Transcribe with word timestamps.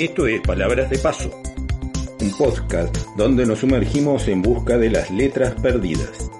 Esto 0.00 0.26
es 0.26 0.40
Palabras 0.40 0.88
de 0.88 0.96
Paso, 0.98 1.30
un 2.22 2.30
podcast 2.38 2.96
donde 3.18 3.44
nos 3.44 3.58
sumergimos 3.58 4.28
en 4.28 4.40
busca 4.40 4.78
de 4.78 4.88
las 4.88 5.10
letras 5.10 5.54
perdidas. 5.60 6.30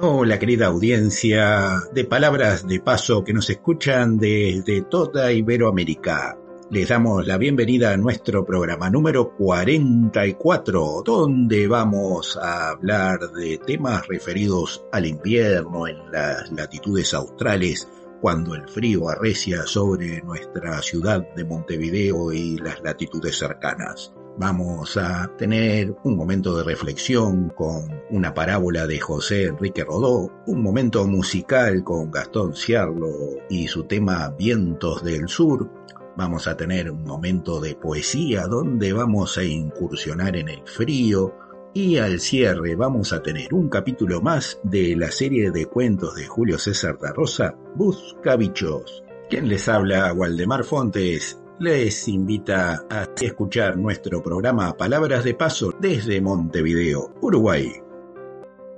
Hola 0.00 0.40
querida 0.40 0.66
audiencia 0.66 1.84
de 1.94 2.04
Palabras 2.04 2.66
de 2.66 2.80
Paso 2.80 3.22
que 3.22 3.32
nos 3.32 3.48
escuchan 3.48 4.18
desde 4.18 4.82
toda 4.82 5.30
Iberoamérica. 5.30 6.36
Les 6.72 6.88
damos 6.88 7.24
la 7.28 7.38
bienvenida 7.38 7.92
a 7.92 7.96
nuestro 7.96 8.44
programa 8.44 8.90
número 8.90 9.36
44, 9.36 11.04
donde 11.06 11.68
vamos 11.68 12.36
a 12.42 12.70
hablar 12.70 13.20
de 13.36 13.58
temas 13.58 14.04
referidos 14.08 14.84
al 14.90 15.06
invierno 15.06 15.86
en 15.86 16.10
las 16.10 16.50
latitudes 16.50 17.14
australes 17.14 17.86
cuando 18.20 18.54
el 18.54 18.68
frío 18.68 19.08
arrecia 19.08 19.62
sobre 19.66 20.22
nuestra 20.22 20.80
ciudad 20.82 21.22
de 21.34 21.44
Montevideo 21.44 22.32
y 22.32 22.58
las 22.58 22.80
latitudes 22.82 23.38
cercanas. 23.38 24.12
Vamos 24.40 24.96
a 24.96 25.32
tener 25.36 25.96
un 26.04 26.16
momento 26.16 26.56
de 26.56 26.62
reflexión 26.62 27.48
con 27.48 28.02
una 28.10 28.34
parábola 28.34 28.86
de 28.86 29.00
José 29.00 29.46
Enrique 29.46 29.82
Rodó, 29.82 30.30
un 30.46 30.62
momento 30.62 31.04
musical 31.08 31.82
con 31.82 32.12
Gastón 32.12 32.54
Ciarlo 32.54 33.08
y 33.50 33.66
su 33.66 33.84
tema 33.84 34.32
Vientos 34.38 35.02
del 35.02 35.28
Sur. 35.28 35.68
Vamos 36.16 36.46
a 36.46 36.56
tener 36.56 36.88
un 36.88 37.02
momento 37.02 37.60
de 37.60 37.74
poesía 37.74 38.46
donde 38.46 38.92
vamos 38.92 39.38
a 39.38 39.42
incursionar 39.42 40.36
en 40.36 40.48
el 40.48 40.62
frío, 40.66 41.34
y 41.74 41.98
al 41.98 42.20
cierre 42.20 42.74
vamos 42.74 43.12
a 43.12 43.22
tener 43.22 43.52
un 43.54 43.68
capítulo 43.68 44.20
más 44.20 44.60
de 44.62 44.96
la 44.96 45.10
serie 45.10 45.50
de 45.50 45.66
cuentos 45.66 46.14
de 46.14 46.26
Julio 46.26 46.58
César 46.58 46.98
da 46.98 47.12
Rosa, 47.12 47.54
Busca 47.74 48.36
Bichos. 48.36 49.04
Quien 49.28 49.48
les 49.48 49.68
habla, 49.68 50.12
Waldemar 50.12 50.64
Fontes, 50.64 51.40
les 51.58 52.08
invita 52.08 52.84
a 52.88 53.08
escuchar 53.20 53.76
nuestro 53.76 54.22
programa 54.22 54.76
Palabras 54.76 55.24
de 55.24 55.34
Paso 55.34 55.72
desde 55.78 56.20
Montevideo, 56.20 57.14
Uruguay. 57.20 57.70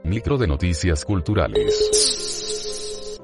Micro 0.05 0.39
de 0.39 0.47
noticias 0.47 1.05
culturales. 1.05 3.21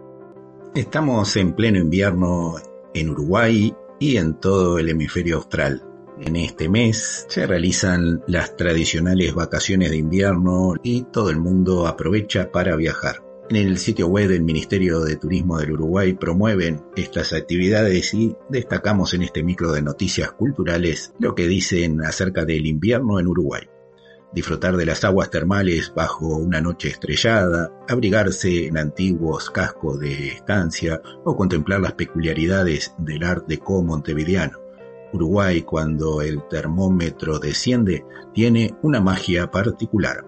Estamos 0.74 1.36
en 1.36 1.54
pleno 1.54 1.78
invierno 1.78 2.56
en 2.92 3.10
Uruguay 3.10 3.74
y 3.98 4.18
en 4.18 4.38
todo 4.40 4.78
el 4.78 4.90
hemisferio 4.90 5.36
austral. 5.36 5.82
En 6.18 6.34
este 6.34 6.70
mes 6.70 7.26
se 7.28 7.46
realizan 7.46 8.22
las 8.26 8.56
tradicionales 8.56 9.34
vacaciones 9.34 9.90
de 9.90 9.98
invierno 9.98 10.74
y 10.82 11.02
todo 11.02 11.28
el 11.28 11.36
mundo 11.36 11.86
aprovecha 11.86 12.50
para 12.50 12.74
viajar. 12.74 13.22
En 13.50 13.56
el 13.56 13.76
sitio 13.76 14.08
web 14.08 14.30
del 14.30 14.42
Ministerio 14.42 15.00
de 15.00 15.16
Turismo 15.16 15.58
del 15.58 15.72
Uruguay 15.72 16.14
promueven 16.14 16.82
estas 16.96 17.34
actividades 17.34 18.14
y 18.14 18.34
destacamos 18.48 19.12
en 19.12 19.24
este 19.24 19.42
micro 19.42 19.72
de 19.72 19.82
noticias 19.82 20.32
culturales 20.32 21.12
lo 21.18 21.34
que 21.34 21.46
dicen 21.46 22.02
acerca 22.02 22.46
del 22.46 22.64
invierno 22.64 23.20
en 23.20 23.26
Uruguay. 23.26 23.68
Disfrutar 24.32 24.78
de 24.78 24.86
las 24.86 25.04
aguas 25.04 25.30
termales 25.30 25.92
bajo 25.94 26.28
una 26.38 26.62
noche 26.62 26.88
estrellada, 26.88 27.72
abrigarse 27.88 28.66
en 28.66 28.78
antiguos 28.78 29.50
cascos 29.50 30.00
de 30.00 30.28
estancia 30.28 31.00
o 31.24 31.36
contemplar 31.36 31.80
las 31.80 31.92
peculiaridades 31.92 32.94
del 32.98 33.22
art 33.22 33.46
deco 33.46 33.82
montevideano 33.82 34.65
Uruguay, 35.16 35.62
cuando 35.62 36.22
el 36.22 36.46
termómetro 36.48 37.38
desciende, 37.38 38.04
tiene 38.32 38.74
una 38.82 39.00
magia 39.00 39.50
particular. 39.50 40.24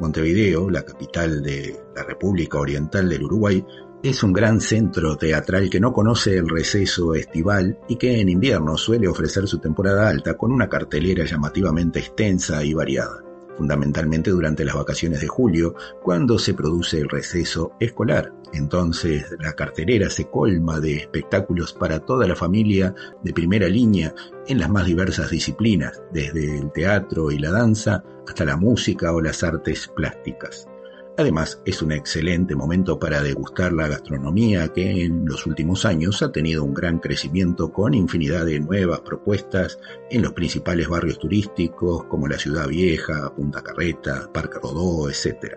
Montevideo, 0.00 0.70
la 0.70 0.84
capital 0.84 1.42
de 1.42 1.76
la 1.94 2.02
República 2.04 2.58
Oriental 2.58 3.08
del 3.08 3.24
Uruguay, 3.24 3.64
es 4.02 4.22
un 4.22 4.32
gran 4.32 4.60
centro 4.60 5.16
teatral 5.16 5.70
que 5.70 5.80
no 5.80 5.92
conoce 5.92 6.36
el 6.36 6.48
receso 6.48 7.14
estival 7.14 7.78
y 7.88 7.96
que 7.96 8.20
en 8.20 8.28
invierno 8.28 8.76
suele 8.76 9.08
ofrecer 9.08 9.48
su 9.48 9.58
temporada 9.58 10.08
alta 10.08 10.36
con 10.36 10.52
una 10.52 10.68
cartelera 10.68 11.24
llamativamente 11.24 12.00
extensa 12.00 12.62
y 12.64 12.74
variada 12.74 13.24
fundamentalmente 13.56 14.30
durante 14.30 14.64
las 14.64 14.74
vacaciones 14.74 15.20
de 15.20 15.28
julio, 15.28 15.74
cuando 16.02 16.38
se 16.38 16.54
produce 16.54 16.98
el 16.98 17.08
receso 17.08 17.72
escolar. 17.80 18.32
Entonces 18.52 19.34
la 19.40 19.54
carterera 19.54 20.10
se 20.10 20.28
colma 20.28 20.80
de 20.80 20.96
espectáculos 20.96 21.72
para 21.72 22.00
toda 22.00 22.26
la 22.26 22.36
familia 22.36 22.94
de 23.22 23.32
primera 23.32 23.68
línea 23.68 24.14
en 24.46 24.58
las 24.58 24.70
más 24.70 24.86
diversas 24.86 25.30
disciplinas, 25.30 26.02
desde 26.12 26.58
el 26.58 26.70
teatro 26.72 27.30
y 27.30 27.38
la 27.38 27.50
danza 27.50 28.04
hasta 28.26 28.44
la 28.44 28.56
música 28.56 29.12
o 29.12 29.20
las 29.20 29.42
artes 29.42 29.88
plásticas. 29.88 30.68
Además, 31.16 31.60
es 31.64 31.80
un 31.80 31.92
excelente 31.92 32.56
momento 32.56 32.98
para 32.98 33.22
degustar 33.22 33.72
la 33.72 33.86
gastronomía 33.86 34.72
que 34.72 35.04
en 35.04 35.24
los 35.26 35.46
últimos 35.46 35.84
años 35.84 36.22
ha 36.22 36.32
tenido 36.32 36.64
un 36.64 36.74
gran 36.74 36.98
crecimiento 36.98 37.72
con 37.72 37.94
infinidad 37.94 38.46
de 38.46 38.58
nuevas 38.58 39.00
propuestas 39.00 39.78
en 40.10 40.22
los 40.22 40.32
principales 40.32 40.88
barrios 40.88 41.20
turísticos 41.20 42.04
como 42.04 42.26
la 42.26 42.36
Ciudad 42.36 42.66
Vieja, 42.66 43.32
Punta 43.32 43.62
Carreta, 43.62 44.28
Parque 44.32 44.58
Rodó, 44.60 45.08
etc. 45.08 45.54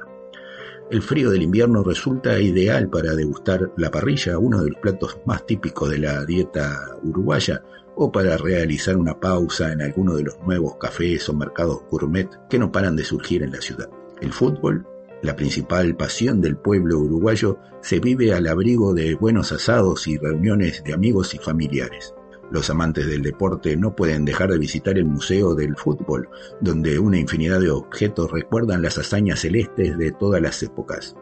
El 0.91 1.01
frío 1.01 1.31
del 1.31 1.41
invierno 1.41 1.83
resulta 1.83 2.39
ideal 2.39 2.87
para 2.87 3.15
degustar 3.15 3.71
la 3.77 3.89
parrilla, 3.89 4.37
uno 4.37 4.63
de 4.63 4.69
los 4.69 4.79
platos 4.79 5.17
más 5.25 5.43
típicos 5.47 5.89
de 5.89 5.97
la 5.97 6.23
dieta 6.23 6.97
uruguaya, 7.01 7.63
o 7.95 8.11
para 8.11 8.37
realizar 8.37 8.95
una 8.95 9.19
pausa 9.19 9.71
en 9.71 9.81
alguno 9.81 10.13
de 10.13 10.23
los 10.23 10.39
nuevos 10.45 10.75
cafés 10.77 11.27
o 11.29 11.33
mercados 11.33 11.81
gourmet 11.89 12.29
que 12.47 12.59
no 12.59 12.71
paran 12.71 12.95
de 12.95 13.03
surgir 13.03 13.41
en 13.41 13.53
la 13.53 13.61
ciudad. 13.61 13.89
El 14.21 14.31
fútbol 14.31 14.85
la 15.23 15.35
principal 15.35 15.95
pasión 15.95 16.41
del 16.41 16.57
pueblo 16.57 16.99
uruguayo 16.99 17.57
se 17.81 17.99
vive 17.99 18.33
al 18.33 18.47
abrigo 18.47 18.93
de 18.93 19.15
buenos 19.15 19.51
asados 19.51 20.07
y 20.07 20.17
reuniones 20.17 20.83
de 20.83 20.93
amigos 20.93 21.33
y 21.33 21.39
familiares. 21.39 22.13
Los 22.51 22.69
amantes 22.69 23.07
del 23.07 23.23
deporte 23.23 23.75
no 23.75 23.95
pueden 23.95 24.23
dejar 24.23 24.51
de 24.51 24.57
visitar 24.57 24.97
el 24.97 25.05
Museo 25.05 25.53
del 25.55 25.75
Fútbol, 25.75 26.29
donde 26.61 26.97
una 26.99 27.17
infinidad 27.17 27.59
de 27.59 27.71
objetos 27.71 28.31
recuerdan 28.31 28.81
las 28.81 28.97
hazañas 28.97 29.39
celestes 29.39 29.97
de 29.97 30.11
todas 30.11 30.41
las 30.41 30.61
épocas. 30.63 31.15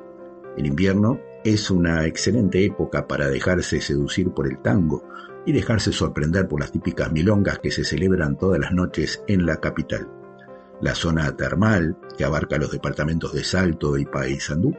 El 0.57 0.67
invierno 0.67 1.19
es 1.43 1.71
una 1.71 2.05
excelente 2.05 2.63
época 2.63 3.07
para 3.07 3.27
dejarse 3.27 3.81
seducir 3.81 4.31
por 4.31 4.47
el 4.47 4.61
tango 4.61 5.03
y 5.45 5.51
dejarse 5.51 5.91
sorprender 5.91 6.47
por 6.47 6.59
las 6.59 6.71
típicas 6.71 7.11
milongas 7.11 7.59
que 7.59 7.71
se 7.71 7.83
celebran 7.83 8.37
todas 8.37 8.59
las 8.59 8.71
noches 8.71 9.23
en 9.27 9.45
la 9.45 9.57
capital. 9.57 10.07
La 10.81 10.93
zona 10.93 11.35
termal, 11.35 11.97
que 12.17 12.25
abarca 12.25 12.57
los 12.57 12.71
departamentos 12.71 13.33
de 13.33 13.43
Salto 13.43 13.97
y 13.97 14.05
Paysandú, 14.05 14.73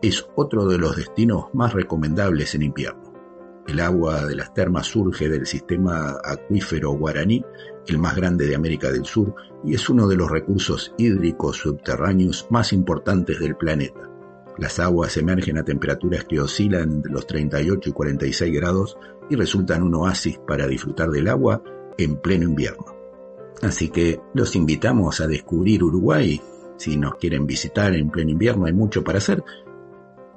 es 0.00 0.26
otro 0.36 0.66
de 0.66 0.78
los 0.78 0.96
destinos 0.96 1.46
más 1.52 1.72
recomendables 1.72 2.54
en 2.54 2.62
invierno. 2.62 3.12
El 3.66 3.80
agua 3.80 4.26
de 4.26 4.36
las 4.36 4.54
termas 4.54 4.86
surge 4.86 5.28
del 5.28 5.46
sistema 5.46 6.18
acuífero 6.24 6.92
guaraní, 6.92 7.44
el 7.86 7.98
más 7.98 8.16
grande 8.16 8.46
de 8.46 8.54
América 8.54 8.90
del 8.90 9.04
Sur, 9.04 9.34
y 9.64 9.74
es 9.74 9.88
uno 9.88 10.06
de 10.08 10.16
los 10.16 10.30
recursos 10.30 10.94
hídricos 10.98 11.58
subterráneos 11.58 12.46
más 12.50 12.72
importantes 12.72 13.38
del 13.40 13.56
planeta. 13.56 14.08
Las 14.56 14.78
aguas 14.78 15.16
emergen 15.16 15.58
a 15.58 15.64
temperaturas 15.64 16.24
que 16.24 16.40
oscilan 16.40 16.90
entre 16.90 17.12
los 17.12 17.26
38 17.26 17.90
y 17.90 17.92
46 17.92 18.54
grados 18.54 18.96
y 19.28 19.36
resultan 19.36 19.82
un 19.82 19.94
oasis 19.94 20.38
para 20.46 20.66
disfrutar 20.66 21.10
del 21.10 21.28
agua 21.28 21.62
en 21.96 22.16
pleno 22.20 22.44
invierno. 22.44 22.99
Así 23.62 23.88
que 23.88 24.20
los 24.34 24.56
invitamos 24.56 25.20
a 25.20 25.26
descubrir 25.26 25.84
Uruguay. 25.84 26.40
Si 26.76 26.96
nos 26.96 27.16
quieren 27.16 27.46
visitar 27.46 27.94
en 27.94 28.10
pleno 28.10 28.30
invierno 28.30 28.66
hay 28.66 28.72
mucho 28.72 29.04
para 29.04 29.18
hacer. 29.18 29.44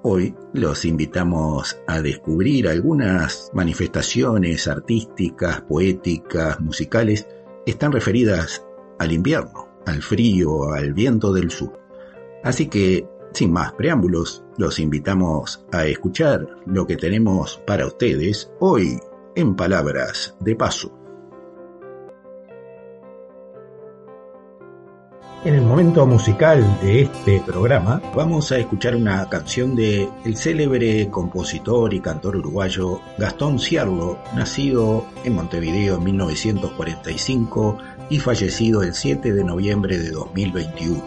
Hoy 0.02 0.36
los 0.52 0.84
invitamos 0.84 1.78
a 1.88 2.02
descubrir 2.02 2.68
algunas 2.68 3.50
manifestaciones 3.54 4.68
artísticas, 4.68 5.62
poéticas, 5.62 6.60
musicales, 6.60 7.26
están 7.66 7.94
referidas 7.94 8.66
al 9.00 9.14
invierno, 9.14 9.70
al 9.86 10.02
frío, 10.02 10.74
al 10.74 10.94
viento 10.94 11.32
del 11.32 11.50
sur. 11.52 11.80
Así 12.44 12.68
que, 12.68 13.08
sin 13.32 13.54
más 13.54 13.72
preámbulos, 13.74 14.44
los 14.58 14.78
invitamos 14.80 15.66
a 15.72 15.86
escuchar 15.86 16.48
lo 16.66 16.86
que 16.86 16.98
tenemos 16.98 17.62
para 17.66 17.88
ustedes 17.88 18.52
hoy 18.60 19.00
en 19.36 19.56
Palabras 19.56 20.36
de 20.42 20.58
Paso. 20.58 21.03
En 25.46 25.56
el 25.56 25.62
momento 25.64 26.06
musical 26.06 26.80
de 26.82 27.02
este 27.02 27.42
programa 27.42 28.02
vamos 28.16 28.54
a 28.54 28.60
escuchar 28.60 28.96
una 28.96 29.28
canción 29.28 29.76
de 29.76 30.08
el 30.24 30.38
célebre 30.38 31.10
compositor 31.10 31.94
y 31.94 32.00
cantor 32.00 32.38
uruguayo 32.38 33.02
Gastón 33.18 33.60
Ciarlo, 33.60 34.20
nacido 34.34 35.06
en 35.26 35.36
Montevideo 35.36 35.98
en 35.98 36.04
1945 36.06 37.78
y 38.10 38.20
fallecido 38.20 38.84
el 38.84 38.94
7 38.94 39.34
de 39.34 39.44
noviembre 39.44 39.98
de 39.98 40.12
2021. 40.12 41.04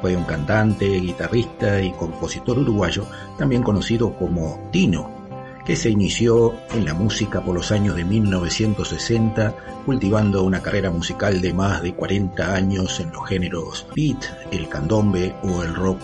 Fue 0.00 0.16
un 0.16 0.24
cantante, 0.24 0.86
guitarrista 0.86 1.82
y 1.82 1.92
compositor 1.92 2.58
uruguayo, 2.58 3.04
también 3.36 3.62
conocido 3.62 4.16
como 4.16 4.66
Tino 4.72 5.23
que 5.64 5.76
se 5.76 5.90
inició 5.90 6.54
en 6.72 6.84
la 6.84 6.94
música 6.94 7.40
por 7.42 7.54
los 7.54 7.72
años 7.72 7.96
de 7.96 8.04
1960, 8.04 9.54
cultivando 9.86 10.42
una 10.42 10.62
carrera 10.62 10.90
musical 10.90 11.40
de 11.40 11.54
más 11.54 11.82
de 11.82 11.94
40 11.94 12.54
años 12.54 13.00
en 13.00 13.10
los 13.12 13.26
géneros 13.26 13.86
beat, 13.96 14.24
el 14.52 14.68
candombe 14.68 15.34
o 15.42 15.62
el 15.62 15.74
rock. 15.74 16.00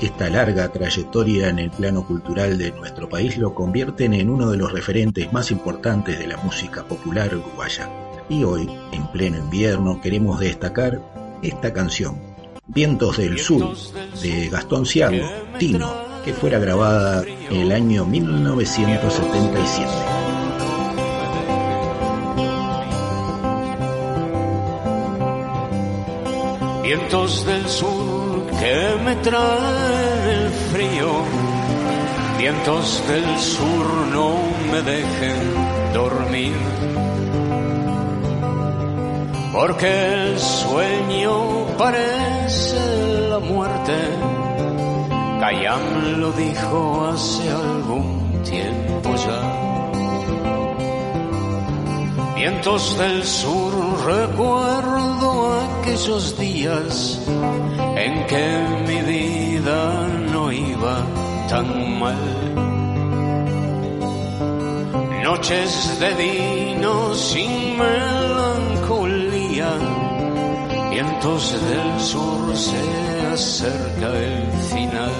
Esta 0.00 0.28
larga 0.28 0.72
trayectoria 0.72 1.48
en 1.48 1.58
el 1.58 1.70
plano 1.70 2.06
cultural 2.06 2.58
de 2.58 2.72
nuestro 2.72 3.08
país 3.08 3.36
lo 3.38 3.54
convierten 3.54 4.14
en 4.14 4.28
uno 4.28 4.50
de 4.50 4.56
los 4.56 4.72
referentes 4.72 5.32
más 5.32 5.50
importantes 5.50 6.18
de 6.18 6.26
la 6.26 6.36
música 6.38 6.84
popular 6.84 7.34
uruguaya. 7.34 7.88
Y 8.28 8.42
hoy, 8.42 8.68
en 8.92 9.06
pleno 9.08 9.38
invierno, 9.38 10.00
queremos 10.00 10.40
destacar 10.40 11.00
esta 11.42 11.72
canción, 11.72 12.18
Vientos 12.66 13.18
del 13.18 13.38
Sur, 13.38 13.76
de 14.22 14.48
Gastón 14.48 14.86
Ciarlo, 14.86 15.28
Tino, 15.58 16.03
que 16.24 16.32
fuera 16.32 16.58
grabada 16.58 17.22
el 17.50 17.70
año 17.70 18.06
1977. 18.06 19.88
Vientos 26.82 27.44
del 27.44 27.68
sur 27.68 28.46
que 28.46 28.94
me 29.04 29.16
traen 29.16 30.28
el 30.28 30.50
frío, 30.72 31.12
vientos 32.38 33.02
del 33.08 33.38
sur 33.38 33.86
no 34.12 34.34
me 34.70 34.80
dejen 34.82 35.92
dormir, 35.92 36.54
porque 39.52 40.12
el 40.12 40.38
sueño 40.38 41.66
parece 41.76 43.28
la 43.28 43.38
muerte 43.40 43.92
Kayam 45.44 45.84
lo 46.22 46.32
dijo 46.32 47.06
hace 47.06 47.44
algún 47.50 48.42
tiempo 48.44 49.10
ya. 49.26 49.40
Vientos 52.34 52.96
del 52.96 53.22
sur 53.24 53.72
recuerdo 54.06 55.28
aquellos 55.66 56.38
días 56.38 57.20
en 58.04 58.26
que 58.26 58.46
mi 58.88 59.00
vida 59.02 60.08
no 60.32 60.50
iba 60.50 60.96
tan 61.50 62.00
mal. 62.00 62.24
Noches 65.24 66.00
de 66.00 66.10
vino 66.24 67.14
sin 67.14 67.76
melancolía, 67.76 69.70
vientos 70.94 71.42
del 71.68 72.00
sur 72.00 72.56
se 72.56 72.82
acerca 73.32 74.08
el 74.16 74.52
final. 74.72 75.14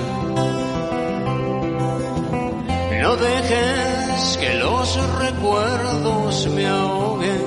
No 3.02 3.16
dejes 3.16 4.38
que 4.40 4.54
los 4.54 4.86
recuerdos 5.24 6.46
me 6.54 6.66
ahoguen. 6.68 7.44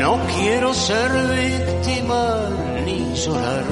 No 0.00 0.18
quiero 0.36 0.74
ser 0.74 1.10
víctima 1.40 2.24
ni 2.84 2.98
llorar. 3.14 3.64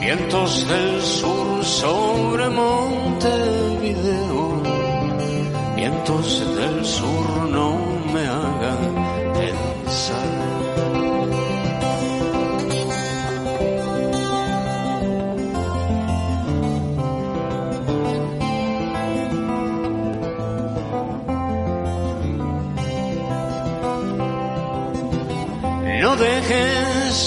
Vientos 0.00 0.68
del 0.68 1.00
sur 1.00 1.64
sobre 1.64 2.48
Montevideo. 2.48 4.40
Vientos 5.76 6.56
del 6.56 6.84
sur 6.84 7.26
no 7.50 7.68
me 8.12 8.26
hagan 8.26 8.95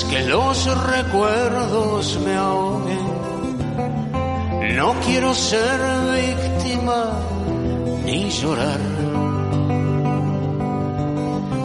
que 0.09 0.21
los 0.23 0.65
recuerdos 0.88 2.19
me 2.25 2.35
ahoguen. 2.35 3.19
No 4.75 4.94
quiero 5.06 5.33
ser 5.33 5.79
víctima 6.13 7.11
ni 8.06 8.29
llorar. 8.29 8.79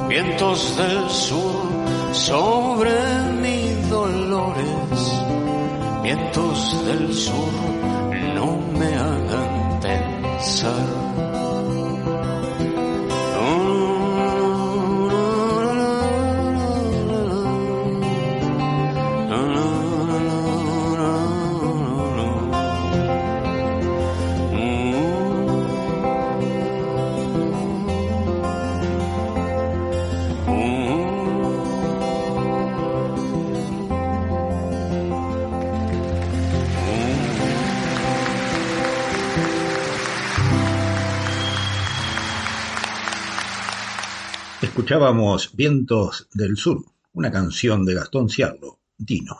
Vientos 0.08 0.76
del 0.76 1.10
sur 1.10 1.62
sobre 2.12 2.92
mis 3.40 3.90
dolores. 3.90 5.22
Vientos 6.02 6.84
del 6.86 7.14
sur 7.14 7.52
no 8.34 8.58
me 8.78 8.94
hagan 8.94 9.80
pensar. 9.80 11.33
Escuchábamos 44.84 45.56
Vientos 45.56 46.28
del 46.34 46.58
Sur, 46.58 46.84
una 47.14 47.32
canción 47.32 47.86
de 47.86 47.94
Gastón 47.94 48.28
Ciarlo, 48.28 48.80
Dino. 48.98 49.34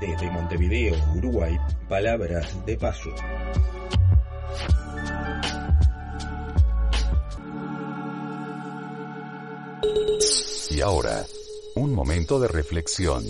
Desde 0.00 0.30
Montevideo, 0.30 0.94
Uruguay, 1.16 1.58
palabras 1.88 2.64
de 2.64 2.76
paso. 2.76 3.10
Y 10.70 10.80
ahora, 10.80 11.24
un 11.74 11.92
momento 11.92 12.38
de 12.38 12.46
reflexión. 12.46 13.24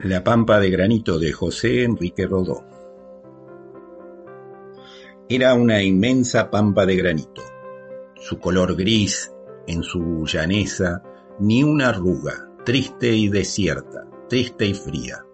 La 0.00 0.24
Pampa 0.24 0.58
de 0.58 0.68
Granito 0.70 1.20
de 1.20 1.30
José 1.30 1.84
Enrique 1.84 2.26
Rodó. 2.26 2.79
Era 5.32 5.54
una 5.54 5.80
inmensa 5.80 6.50
pampa 6.50 6.84
de 6.84 6.96
granito. 6.96 7.40
Su 8.16 8.40
color 8.40 8.74
gris, 8.74 9.32
en 9.68 9.84
su 9.84 10.24
llaneza, 10.26 11.04
ni 11.38 11.62
una 11.62 11.90
arruga, 11.90 12.50
triste 12.64 13.14
y 13.14 13.28
desierta, 13.28 14.08
triste 14.28 14.66
y 14.66 14.74
fría, 14.74 15.24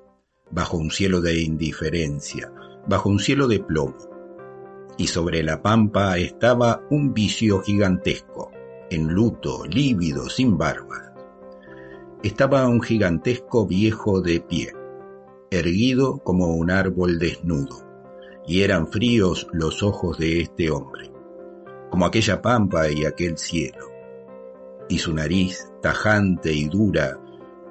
bajo 0.50 0.76
un 0.76 0.90
cielo 0.90 1.22
de 1.22 1.40
indiferencia, 1.40 2.52
bajo 2.86 3.08
un 3.08 3.18
cielo 3.18 3.48
de 3.48 3.60
plomo. 3.60 3.96
Y 4.98 5.06
sobre 5.06 5.42
la 5.42 5.62
pampa 5.62 6.18
estaba 6.18 6.82
un 6.90 7.14
vicio 7.14 7.60
gigantesco, 7.62 8.52
en 8.90 9.08
luto, 9.08 9.64
lívido, 9.64 10.28
sin 10.28 10.58
barbas. 10.58 11.10
Estaba 12.22 12.68
un 12.68 12.82
gigantesco 12.82 13.66
viejo 13.66 14.20
de 14.20 14.40
pie, 14.42 14.74
erguido 15.50 16.18
como 16.18 16.54
un 16.54 16.70
árbol 16.70 17.18
desnudo 17.18 17.85
y 18.46 18.62
eran 18.62 18.86
fríos 18.86 19.46
los 19.52 19.82
ojos 19.82 20.18
de 20.18 20.40
este 20.40 20.70
hombre, 20.70 21.10
como 21.90 22.06
aquella 22.06 22.40
pampa 22.40 22.88
y 22.90 23.04
aquel 23.04 23.36
cielo, 23.38 23.90
y 24.88 24.98
su 24.98 25.12
nariz 25.12 25.70
tajante 25.82 26.52
y 26.52 26.68
dura 26.68 27.18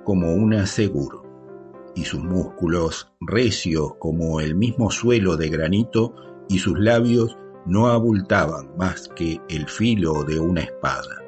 como 0.03 0.34
un 0.34 0.53
aseguro, 0.53 1.24
y 1.96 2.03
sus 2.03 2.22
músculos 2.22 3.10
recios 3.22 3.94
como 4.00 4.41
el 4.41 4.55
mismo 4.55 4.91
suelo 4.91 5.38
de 5.38 5.50
granito, 5.50 6.13
y 6.50 6.60
sus 6.60 6.77
labios 6.77 7.38
no 7.65 7.88
abultaban 7.88 8.75
más 8.77 9.08
que 9.15 9.41
el 9.50 9.67
filo 9.67 10.24
de 10.24 10.39
una 10.39 10.62
espada. 10.62 11.24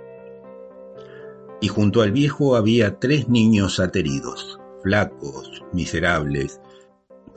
Y 1.60 1.70
junto 1.70 2.02
al 2.02 2.12
viejo 2.12 2.56
había 2.56 3.00
tres 3.00 3.28
niños 3.30 3.80
ateridos, 3.80 4.60
flacos, 4.84 5.64
miserables, 5.74 6.62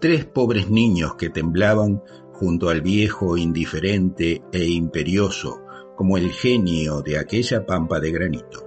tres 0.00 0.24
pobres 0.24 0.70
niños 0.70 1.14
que 1.14 1.28
temblaban 1.28 2.02
junto 2.32 2.70
al 2.70 2.80
viejo 2.80 3.36
indiferente 3.36 4.42
e 4.52 4.64
imperioso, 4.64 5.60
como 5.96 6.16
el 6.16 6.30
genio 6.30 7.02
de 7.02 7.18
aquella 7.18 7.66
pampa 7.66 8.00
de 8.00 8.10
granito. 8.10 8.66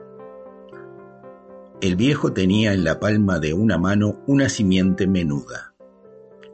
El 1.81 1.95
viejo 1.95 2.31
tenía 2.31 2.73
en 2.73 2.83
la 2.83 2.99
palma 2.99 3.39
de 3.39 3.53
una 3.53 3.77
mano 3.77 4.21
una 4.27 4.47
simiente 4.47 5.07
menuda. 5.07 5.73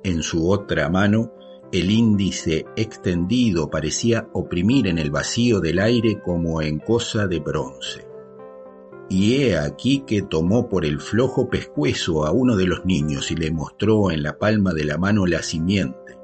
En 0.04 0.24
su 0.24 0.50
otra 0.50 0.90
mano 0.90 1.34
el 1.72 1.92
índice 1.92 2.66
extendido 2.76 3.70
parecía 3.70 4.28
oprimir 4.34 4.88
en 4.88 4.98
el 4.98 5.12
vacío 5.12 5.60
del 5.60 5.80
aire 5.80 6.20
como 6.20 6.64
en 6.64 6.80
cosa 6.80 7.28
de 7.28 7.40
bronce. 7.40 8.09
Y 9.10 9.42
he 9.42 9.58
aquí 9.58 10.04
que 10.06 10.22
tomó 10.22 10.70
por 10.70 10.86
el 10.86 11.00
flojo 11.00 11.50
pescuezo 11.50 12.26
a 12.26 12.32
uno 12.32 12.56
de 12.56 12.68
los 12.68 12.86
niños 12.86 13.32
y 13.32 13.36
le 13.36 13.52
mostró 13.52 14.12
en 14.12 14.22
la 14.22 14.38
palma 14.38 14.74
de 14.74 14.86
la 14.86 14.98
mano 14.98 15.26
la 15.26 15.42
simiente, 15.42 16.18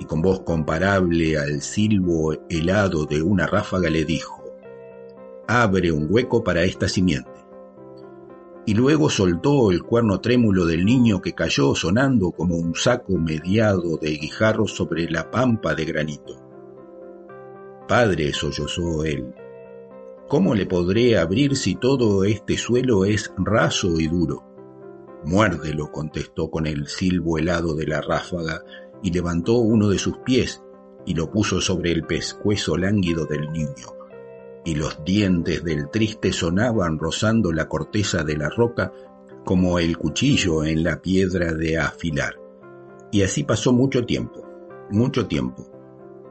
y 0.00 0.04
con 0.04 0.20
voz 0.20 0.40
comparable 0.40 1.38
al 1.38 1.62
silbo 1.62 2.34
helado 2.48 3.04
de 3.04 3.22
una 3.22 3.46
ráfaga 3.46 3.88
le 3.88 4.04
dijo, 4.04 4.44
Abre 5.46 5.92
un 5.92 6.08
hueco 6.10 6.42
para 6.42 6.64
esta 6.64 6.88
simiente 6.88 7.38
y 8.68 8.74
luego 8.74 9.08
soltó 9.08 9.70
el 9.70 9.82
cuerno 9.82 10.20
trémulo 10.20 10.66
del 10.66 10.84
niño 10.84 11.22
que 11.22 11.32
cayó 11.32 11.74
sonando 11.74 12.32
como 12.32 12.54
un 12.56 12.74
saco 12.74 13.16
mediado 13.16 13.96
de 13.96 14.10
guijarros 14.10 14.72
sobre 14.72 15.08
la 15.08 15.30
pampa 15.30 15.74
de 15.74 15.86
granito. 15.86 16.34
Padre, 17.88 18.34
sollozó 18.34 19.06
él, 19.06 19.32
¿cómo 20.28 20.54
le 20.54 20.66
podré 20.66 21.18
abrir 21.18 21.56
si 21.56 21.74
todo 21.74 22.24
este 22.24 22.56
suelo 22.56 23.04
es 23.04 23.32
raso 23.38 23.98
y 23.98 24.06
duro? 24.06 24.44
Muérdelo, 25.24 25.90
contestó 25.90 26.50
con 26.50 26.66
el 26.66 26.86
silbo 26.86 27.38
helado 27.38 27.74
de 27.74 27.86
la 27.86 28.00
ráfaga, 28.00 28.62
y 29.02 29.10
levantó 29.10 29.58
uno 29.58 29.88
de 29.88 29.98
sus 29.98 30.18
pies 30.18 30.62
y 31.06 31.14
lo 31.14 31.30
puso 31.30 31.60
sobre 31.60 31.92
el 31.92 32.04
pescuezo 32.04 32.76
lánguido 32.76 33.26
del 33.26 33.52
niño 33.52 33.98
y 34.68 34.74
los 34.74 35.02
dientes 35.02 35.64
del 35.64 35.88
triste 35.88 36.30
sonaban 36.30 36.98
rozando 36.98 37.52
la 37.52 37.70
corteza 37.70 38.22
de 38.22 38.36
la 38.36 38.50
roca 38.50 38.92
como 39.42 39.78
el 39.78 39.96
cuchillo 39.96 40.62
en 40.62 40.84
la 40.84 41.00
piedra 41.00 41.54
de 41.54 41.78
afilar. 41.78 42.38
Y 43.10 43.22
así 43.22 43.44
pasó 43.44 43.72
mucho 43.72 44.04
tiempo, 44.04 44.46
mucho 44.90 45.26
tiempo, 45.26 45.66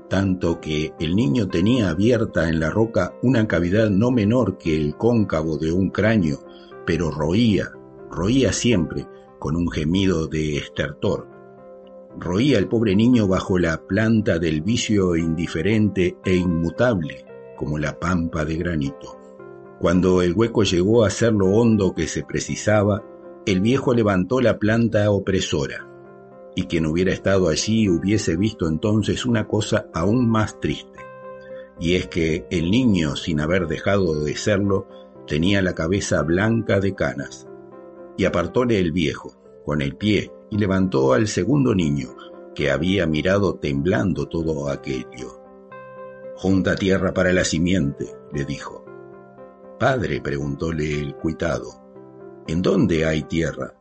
tanto 0.09 0.59
que 0.61 0.93
el 0.99 1.15
niño 1.15 1.47
tenía 1.47 1.89
abierta 1.89 2.49
en 2.49 2.59
la 2.59 2.69
roca 2.69 3.13
una 3.21 3.47
cavidad 3.47 3.89
no 3.89 4.11
menor 4.11 4.57
que 4.57 4.75
el 4.75 4.95
cóncavo 4.95 5.57
de 5.57 5.71
un 5.71 5.89
cráneo, 5.89 6.39
pero 6.85 7.11
roía, 7.11 7.71
roía 8.09 8.53
siempre, 8.53 9.07
con 9.39 9.55
un 9.55 9.69
gemido 9.69 10.27
de 10.27 10.57
estertor. 10.57 11.27
Roía 12.19 12.57
el 12.57 12.67
pobre 12.67 12.95
niño 12.95 13.27
bajo 13.27 13.59
la 13.59 13.85
planta 13.85 14.39
del 14.39 14.61
vicio 14.61 15.15
indiferente 15.15 16.17
e 16.25 16.35
inmutable, 16.35 17.25
como 17.55 17.77
la 17.77 17.99
pampa 17.99 18.45
de 18.45 18.55
granito. 18.55 19.19
Cuando 19.79 20.21
el 20.23 20.33
hueco 20.33 20.63
llegó 20.63 21.05
a 21.05 21.09
ser 21.09 21.33
lo 21.33 21.47
hondo 21.47 21.93
que 21.93 22.07
se 22.07 22.23
precisaba, 22.23 23.03
el 23.45 23.61
viejo 23.61 23.93
levantó 23.93 24.41
la 24.41 24.57
planta 24.57 25.11
opresora, 25.11 25.86
y 26.57 26.63
quien 26.63 26.87
hubiera 26.87 27.13
estado 27.13 27.49
allí 27.49 27.87
hubiese 27.87 28.35
visto 28.35 28.67
entonces 28.67 29.27
una 29.27 29.47
cosa 29.47 29.91
aún 29.93 30.27
más 30.27 30.59
triste, 30.59 30.99
y 31.79 31.93
es 31.93 32.07
que 32.07 32.47
el 32.49 32.71
niño, 32.71 33.15
sin 33.15 33.39
haber 33.41 33.67
dejado 33.67 34.23
de 34.23 34.35
serlo, 34.35 34.87
tenía 35.27 35.61
la 35.61 35.75
cabeza 35.75 36.23
blanca 36.23 36.79
de 36.79 36.95
canas, 36.95 37.47
y 38.17 38.25
apartóle 38.25 38.79
el 38.79 38.91
viejo, 38.91 39.39
con 39.67 39.83
el 39.83 39.97
pie, 39.97 40.31
y 40.49 40.57
levantó 40.57 41.13
al 41.13 41.27
segundo 41.27 41.75
niño, 41.75 42.15
que 42.55 42.71
había 42.71 43.05
mirado 43.05 43.53
temblando 43.59 44.27
todo 44.27 44.71
aquello. 44.71 45.39
Junta 46.37 46.73
tierra 46.73 47.13
para 47.13 47.33
la 47.33 47.45
simiente, 47.45 48.15
le 48.33 48.45
dijo. 48.45 48.83
Padre, 49.79 50.21
preguntóle 50.21 51.01
el 51.01 51.13
cuitado, 51.17 51.67
¿en 52.47 52.63
dónde 52.63 53.05
hay 53.05 53.21
tierra? 53.21 53.75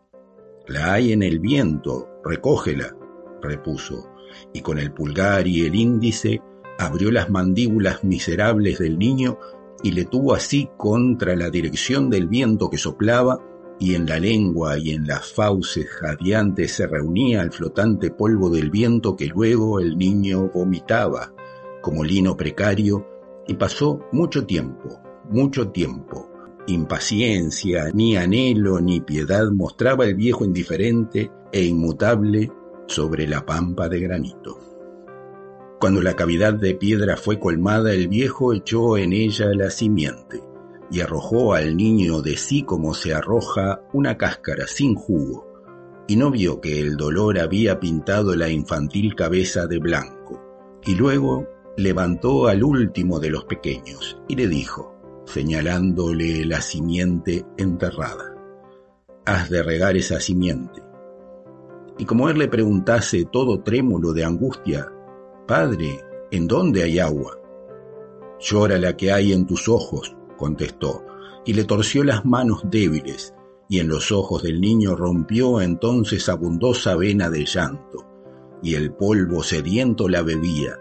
La 0.66 0.92
hay 0.92 1.12
en 1.12 1.23
el 1.23 1.38
viento, 1.38 2.15
recógela, 2.26 2.97
repuso, 3.40 4.09
y 4.52 4.61
con 4.61 4.78
el 4.78 4.92
pulgar 4.92 5.47
y 5.47 5.64
el 5.64 5.75
índice 5.75 6.42
abrió 6.78 7.11
las 7.11 7.30
mandíbulas 7.30 8.04
miserables 8.04 8.78
del 8.78 8.99
niño 8.99 9.38
y 9.83 9.92
le 9.92 10.04
tuvo 10.04 10.35
así 10.35 10.68
contra 10.76 11.37
la 11.37 11.50
dirección 11.50 12.11
del 12.11 12.28
viento 12.28 12.71
que 12.71 12.78
soplaba, 12.78 13.38
y 13.78 13.95
en 13.95 14.06
la 14.06 14.18
lengua 14.18 14.78
y 14.78 14.90
en 14.92 15.06
las 15.06 15.33
fauces 15.33 15.87
jadeantes 15.90 16.73
se 16.73 16.87
reunía 16.87 17.42
el 17.42 17.52
flotante 17.52 18.11
polvo 18.11 18.49
del 18.49 18.71
viento 18.71 19.16
que 19.16 19.26
luego 19.26 19.80
el 19.80 19.99
niño 19.99 20.50
vomitaba 20.52 21.35
como 21.83 22.02
lino 22.02 22.37
precario 22.37 23.06
y 23.47 23.54
pasó 23.54 24.00
mucho 24.12 24.47
tiempo, 24.47 24.99
mucho 25.28 25.68
tiempo. 25.68 26.35
Impaciencia, 26.68 27.90
ni 27.94 28.16
anhelo, 28.16 28.80
ni 28.80 29.00
piedad 29.00 29.50
mostraba 29.52 30.04
el 30.04 30.14
viejo 30.14 30.44
indiferente 30.44 31.30
e 31.52 31.64
inmutable 31.64 32.50
sobre 32.87 33.26
la 33.28 33.46
pampa 33.46 33.88
de 33.88 34.00
granito. 34.00 34.58
Cuando 35.78 36.02
la 36.02 36.14
cavidad 36.14 36.54
de 36.54 36.75
piedra 36.75 37.16
fue 37.16 37.38
colmada, 37.38 37.92
el 37.92 38.08
viejo 38.08 38.52
echó 38.52 38.96
en 38.96 39.12
ella 39.12 39.46
la 39.54 39.70
simiente 39.70 40.42
y 40.90 41.00
arrojó 41.00 41.54
al 41.54 41.76
niño 41.76 42.23
de 42.23 42.37
sí 42.37 42.62
como 42.62 42.94
se 42.94 43.14
arroja 43.14 43.82
una 43.92 44.16
cáscara 44.16 44.66
sin 44.66 44.94
jugo, 44.94 45.46
y 46.08 46.16
no 46.16 46.30
vio 46.30 46.61
que 46.61 46.80
el 46.80 46.96
dolor 46.96 47.38
había 47.38 47.78
pintado 47.78 48.35
la 48.35 48.49
infantil 48.49 49.14
cabeza 49.14 49.66
de 49.66 49.78
blanco, 49.78 50.40
y 50.85 50.94
luego 50.94 51.46
levantó 51.76 52.46
al 52.46 52.64
último 52.64 53.20
de 53.20 53.30
los 53.30 53.44
pequeños 53.44 54.18
y 54.28 54.37
le 54.37 54.46
dijo, 54.46 54.95
señalándole 55.26 56.45
la 56.47 56.61
simiente 56.61 57.45
enterrada, 57.59 58.35
has 59.26 59.50
de 59.50 59.62
regar 59.62 59.97
esa 59.97 60.21
simiente. 60.21 60.83
Y 61.99 62.04
como 62.04 62.30
él 62.30 62.38
le 62.38 62.49
preguntase 62.49 63.26
todo 63.30 63.62
trémulo 63.62 64.12
de 64.12 64.25
angustia, 64.25 64.90
Padre, 65.47 66.00
¿en 66.30 66.47
dónde 66.47 66.83
hay 66.83 66.99
agua? 66.99 67.38
Llora 68.40 68.78
la 68.78 68.97
que 68.97 69.12
hay 69.12 69.33
en 69.33 69.47
tus 69.47 69.68
ojos, 69.68 70.16
contestó, 70.37 71.04
y 71.45 71.54
le 71.54 71.64
torció 71.64 72.04
las 72.04 72.25
manos 72.25 72.62
débiles, 72.71 73.35
y 73.68 73.80
en 73.80 73.88
los 73.88 74.12
ojos 74.12 74.42
del 74.42 74.61
niño 74.61 74.95
rompió 74.95 75.61
entonces 75.61 76.28
abundosa 76.28 76.97
vena 76.97 77.30
de 77.30 77.45
llanto, 77.45 78.06
y 78.62 78.75
el 78.75 78.92
polvo 78.92 79.42
sediento 79.42 80.09
la 80.09 80.23
bebía, 80.23 80.78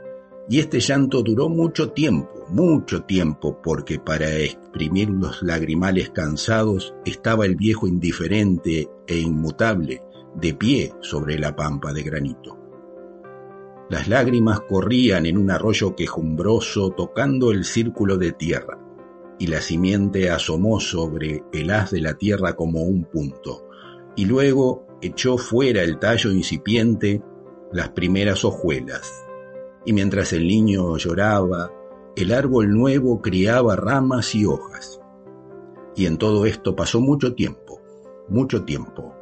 y 0.49 0.59
este 0.59 0.79
llanto 0.79 1.23
duró 1.23 1.49
mucho 1.49 1.91
tiempo, 1.91 2.34
mucho 2.49 3.03
tiempo, 3.03 3.59
porque 3.61 3.99
para 3.99 4.33
exprimir 4.35 5.09
los 5.09 5.41
lagrimales 5.41 6.09
cansados 6.09 6.93
estaba 7.05 7.45
el 7.45 7.55
viejo 7.55 7.87
indiferente 7.87 8.89
e 9.07 9.17
inmutable, 9.17 10.01
de 10.35 10.53
pie 10.53 10.93
sobre 11.01 11.39
la 11.39 11.55
pampa 11.55 11.93
de 11.93 12.03
granito. 12.03 12.57
Las 13.89 14.07
lágrimas 14.07 14.61
corrían 14.61 15.25
en 15.25 15.37
un 15.37 15.51
arroyo 15.51 15.95
quejumbroso 15.95 16.89
tocando 16.91 17.51
el 17.51 17.65
círculo 17.65 18.17
de 18.17 18.31
tierra, 18.31 18.79
y 19.37 19.47
la 19.47 19.61
simiente 19.61 20.29
asomó 20.29 20.79
sobre 20.79 21.43
el 21.53 21.71
haz 21.71 21.91
de 21.91 22.01
la 22.01 22.15
tierra 22.15 22.55
como 22.55 22.83
un 22.83 23.05
punto, 23.05 23.67
y 24.15 24.25
luego 24.25 24.87
echó 25.01 25.37
fuera 25.37 25.83
el 25.83 25.99
tallo 25.99 26.31
incipiente 26.31 27.21
las 27.71 27.89
primeras 27.89 28.45
hojuelas 28.45 29.25
y 29.85 29.93
mientras 29.93 30.33
el 30.33 30.47
niño 30.47 30.97
lloraba, 30.97 31.71
el 32.15 32.31
árbol 32.31 32.71
nuevo 32.71 33.21
criaba 33.21 33.75
ramas 33.75 34.35
y 34.35 34.45
hojas. 34.45 35.01
Y 35.95 36.05
en 36.05 36.17
todo 36.17 36.45
esto 36.45 36.75
pasó 36.75 37.01
mucho 37.01 37.33
tiempo, 37.35 37.81
mucho 38.29 38.63
tiempo, 38.63 39.13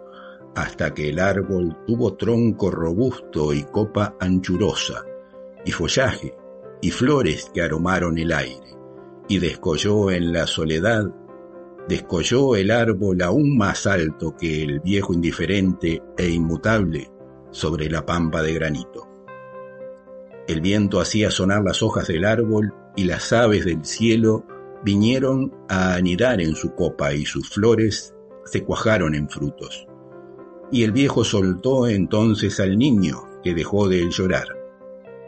hasta 0.56 0.94
que 0.94 1.10
el 1.10 1.20
árbol 1.20 1.76
tuvo 1.88 2.14
tronco 2.16 2.70
robusto 2.70 3.52
y 3.54 3.64
copa 3.64 4.16
anchurosa, 4.20 5.06
y 5.66 5.72
follaje, 5.72 6.36
y 6.82 6.92
flores 6.92 7.50
que 7.54 7.64
aromaron 7.64 8.18
el 8.20 8.32
aire, 8.32 8.78
y 9.28 9.40
descolló 9.40 10.12
en 10.12 10.32
la 10.32 10.46
soledad, 10.46 11.06
descolló 11.88 12.56
el 12.56 12.70
árbol 12.70 13.22
aún 13.24 13.58
más 13.58 13.88
alto 13.88 14.36
que 14.38 14.64
el 14.64 14.80
viejo 14.82 15.14
indiferente 15.14 16.04
e 16.16 16.30
inmutable 16.30 17.10
sobre 17.50 17.90
la 17.90 18.06
pampa 18.06 18.44
de 18.44 18.54
granito. 18.54 19.13
El 20.48 20.62
viento 20.62 21.00
hacía 21.00 21.32
sonar 21.32 21.64
las 21.64 21.82
hojas 21.82 22.08
del 22.08 22.26
árbol 22.26 22.74
y 22.96 23.06
las 23.06 23.32
aves 23.32 23.66
del 23.66 23.86
cielo 23.86 24.46
vinieron 24.84 25.54
a 25.70 25.96
anidar 25.96 26.42
en 26.42 26.56
su 26.56 26.76
copa 26.76 27.14
y 27.14 27.26
sus 27.26 27.50
flores 27.50 28.14
se 28.46 28.64
cuajaron 28.64 29.16
en 29.16 29.30
frutos. 29.30 29.88
Y 30.72 30.84
el 30.84 30.92
viejo 30.92 31.24
soltó 31.24 31.88
entonces 31.88 32.60
al 32.60 32.78
niño, 32.78 33.24
que 33.44 33.54
dejó 33.54 33.88
de 33.88 34.10
llorar, 34.10 34.48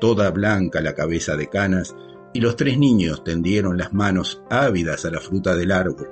toda 0.01 0.31
blanca 0.31 0.81
la 0.81 0.95
cabeza 0.95 1.36
de 1.36 1.48
canas, 1.48 1.95
y 2.34 2.41
los 2.41 2.55
tres 2.57 2.77
niños 2.77 3.24
tendieron 3.24 3.77
las 3.77 3.93
manos 3.93 4.41
ávidas 4.50 5.05
a 5.05 5.12
la 5.12 5.22
fruta 5.22 5.55
del 5.55 5.72
árbol, 5.72 6.10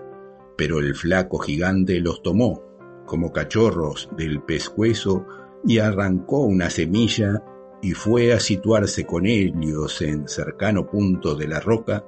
pero 0.57 0.79
el 0.79 0.95
flaco 0.95 1.39
gigante 1.39 1.99
los 1.99 2.21
tomó 2.21 2.63
como 3.05 3.33
cachorros 3.33 4.09
del 4.15 4.41
pescuezo 4.41 5.25
y 5.65 5.79
arrancó 5.79 6.41
una 6.41 6.69
semilla 6.69 7.43
y 7.83 7.91
fue 7.91 8.31
a 8.31 8.39
situarse 8.39 9.05
con 9.05 9.25
ellos 9.25 10.01
en 10.01 10.29
cercano 10.29 10.87
punto 10.87 11.35
de 11.35 11.47
la 11.47 11.59
roca 11.59 12.05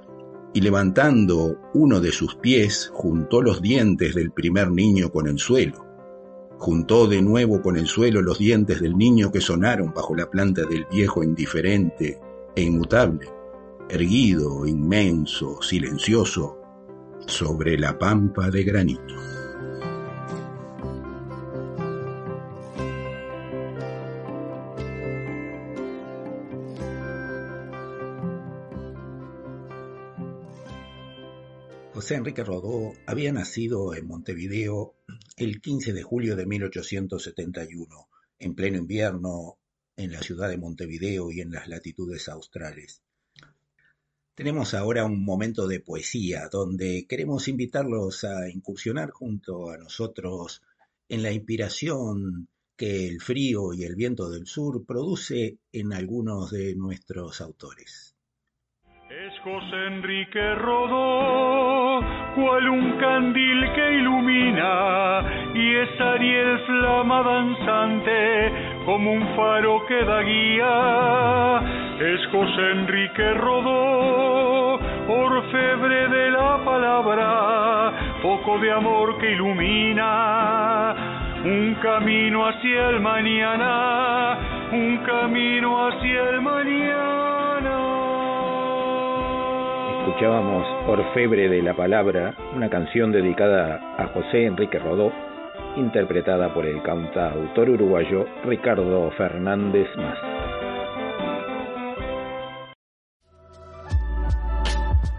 y 0.54 0.62
levantando 0.62 1.58
uno 1.74 2.00
de 2.00 2.14
sus 2.14 2.36
pies, 2.36 2.90
juntó 2.94 3.42
los 3.42 3.62
dientes 3.62 4.16
del 4.16 4.32
primer 4.32 4.72
niño 4.72 5.12
con 5.12 5.28
el 5.28 5.38
suelo. 5.38 5.86
Juntó 6.58 7.08
de 7.08 7.22
nuevo 7.22 7.62
con 7.62 7.76
el 7.76 7.88
suelo 7.88 8.22
los 8.22 8.40
dientes 8.40 8.80
del 8.80 8.98
niño 8.98 9.34
que 9.34 9.42
sonaron 9.42 9.94
bajo 9.94 10.16
la 10.16 10.30
planta 10.32 10.64
del 10.64 10.86
viejo 10.90 11.22
indiferente 11.22 12.22
e 12.56 12.62
inmutable, 12.62 13.28
erguido, 13.90 14.66
inmenso, 14.66 15.62
silencioso, 15.62 16.58
sobre 17.28 17.78
la 17.78 18.00
pampa 18.00 18.50
de 18.50 18.64
granito. 18.64 19.35
José 32.06 32.18
Enrique 32.18 32.44
Rodó 32.44 32.94
había 33.08 33.34
nacido 33.34 33.96
en 33.96 34.06
Montevideo 34.06 34.94
el 35.38 35.60
15 35.60 35.92
de 35.92 36.04
julio 36.04 36.36
de 36.36 36.46
1871, 36.46 38.08
en 38.38 38.54
pleno 38.54 38.78
invierno 38.78 39.58
en 39.98 40.12
la 40.12 40.22
ciudad 40.22 40.50
de 40.50 40.58
Montevideo 40.60 41.32
y 41.32 41.42
en 41.42 41.50
las 41.50 41.68
latitudes 41.68 42.30
australes. 42.30 43.02
Tenemos 44.36 44.76
ahora 44.76 45.04
un 45.04 45.26
momento 45.26 45.68
de 45.68 45.80
poesía 45.80 46.48
donde 46.52 47.08
queremos 47.10 47.48
invitarlos 47.48 48.24
a 48.24 48.52
incursionar 48.52 49.10
junto 49.10 49.72
a 49.72 49.80
nosotros 49.80 50.62
en 51.10 51.24
la 51.24 51.32
inspiración 51.32 52.50
que 52.78 53.08
el 53.08 53.20
frío 53.20 53.74
y 53.74 53.84
el 53.84 53.96
viento 53.96 54.30
del 54.30 54.46
sur 54.46 54.86
produce 54.86 55.58
en 55.72 55.92
algunos 55.92 56.52
de 56.52 56.76
nuestros 56.76 57.42
autores. 57.42 58.16
Es 59.10 59.40
José 59.44 59.88
Enrique 59.88 60.56
Rodó, 60.56 61.85
cual 62.36 62.70
un 62.70 62.92
candil 62.98 63.72
que 63.74 63.94
ilumina, 63.94 65.24
y 65.54 65.76
es 65.76 66.02
Ariel 66.02 66.60
flama 66.60 67.24
danzante, 67.24 68.52
como 68.86 69.14
un 69.14 69.28
faro 69.36 69.86
que 69.88 70.04
da 70.04 70.22
guía. 70.22 71.62
Es 72.00 72.28
José 72.28 72.72
Enrique 72.72 73.34
Rodó, 73.36 74.80
orfebre 75.08 76.08
de 76.10 76.32
la 76.32 76.60
palabra, 76.66 77.94
foco 78.22 78.60
de 78.60 78.72
amor 78.72 79.18
que 79.18 79.32
ilumina. 79.32 80.94
Un 81.46 81.76
camino 81.82 82.48
hacia 82.48 82.90
el 82.90 83.00
mañana, 83.00 84.38
un 84.72 84.98
camino 85.06 85.88
hacia 85.88 86.30
el 86.32 86.42
mañana. 86.42 87.05
Escuchábamos 90.06 90.68
Orfebre 90.88 91.50
de 91.50 91.64
la 91.64 91.76
Palabra, 91.76 92.36
una 92.56 92.70
canción 92.70 93.12
dedicada 93.12 93.82
a 93.98 94.06
José 94.10 94.46
Enrique 94.46 94.78
Rodó, 94.78 95.12
interpretada 95.78 96.54
por 96.54 96.68
el 96.68 96.84
cantautor 96.84 97.72
uruguayo 97.72 98.28
Ricardo 98.46 99.10
Fernández 99.18 99.88
Más. 99.98 100.20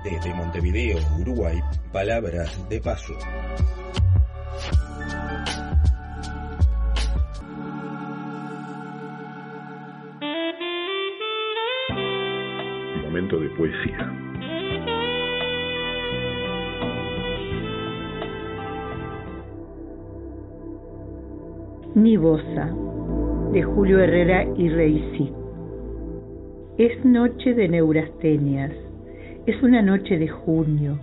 Desde 0.05 0.33
Montevideo, 0.35 0.99
Uruguay, 1.21 1.59
palabras 1.93 2.69
de 2.69 2.81
paso. 2.81 3.15
Momento 13.03 13.41
de 13.41 13.49
poesía. 13.51 14.26
Nibosa, 21.97 22.71
de 23.55 23.63
Julio 23.63 24.01
Herrera 24.01 24.45
y 24.55 24.69
Reisi. 24.69 25.33
Es 26.77 27.03
noche 27.07 27.55
de 27.55 27.69
neurastenias, 27.69 28.71
es 29.47 29.63
una 29.63 29.81
noche 29.81 30.19
de 30.19 30.29
junio. 30.29 30.99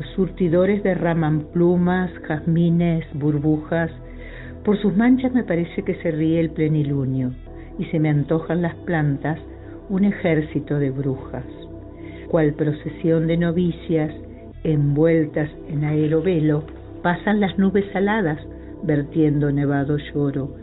Los 0.00 0.10
surtidores 0.16 0.82
derraman 0.82 1.42
plumas, 1.52 2.10
jazmines, 2.26 3.04
burbujas. 3.14 3.92
Por 4.64 4.76
sus 4.82 4.96
manchas 4.96 5.32
me 5.32 5.44
parece 5.44 5.84
que 5.84 5.94
se 6.02 6.10
ríe 6.10 6.40
el 6.40 6.50
plenilunio 6.50 7.30
y 7.78 7.84
se 7.84 8.00
me 8.00 8.08
antojan 8.08 8.62
las 8.62 8.74
plantas 8.78 9.38
un 9.88 10.02
ejército 10.02 10.80
de 10.80 10.90
brujas. 10.90 11.46
Cual 12.26 12.52
procesión 12.54 13.28
de 13.28 13.36
novicias, 13.36 14.12
envueltas 14.64 15.50
en 15.68 15.84
aerovelo, 15.84 16.64
pasan 17.00 17.38
las 17.38 17.56
nubes 17.60 17.84
aladas 17.94 18.40
vertiendo 18.86 19.50
nevado 19.50 19.98
lloro, 19.98 20.54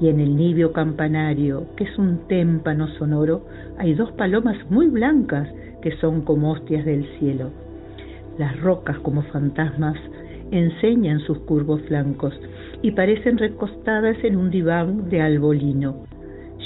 y 0.00 0.08
en 0.08 0.20
el 0.20 0.36
nibio 0.36 0.72
campanario, 0.72 1.66
que 1.76 1.84
es 1.84 1.98
un 1.98 2.26
témpano 2.28 2.88
sonoro, 2.98 3.46
hay 3.78 3.94
dos 3.94 4.12
palomas 4.12 4.56
muy 4.70 4.88
blancas 4.88 5.48
que 5.82 5.96
son 5.96 6.22
como 6.22 6.52
hostias 6.52 6.84
del 6.84 7.06
cielo. 7.18 7.50
Las 8.38 8.60
rocas 8.60 8.98
como 9.00 9.22
fantasmas 9.22 9.96
enseñan 10.50 11.20
sus 11.20 11.38
curvos 11.40 11.82
flancos 11.82 12.38
y 12.82 12.92
parecen 12.92 13.38
recostadas 13.38 14.16
en 14.22 14.36
un 14.36 14.50
diván 14.50 15.08
de 15.08 15.20
albolino. 15.20 16.04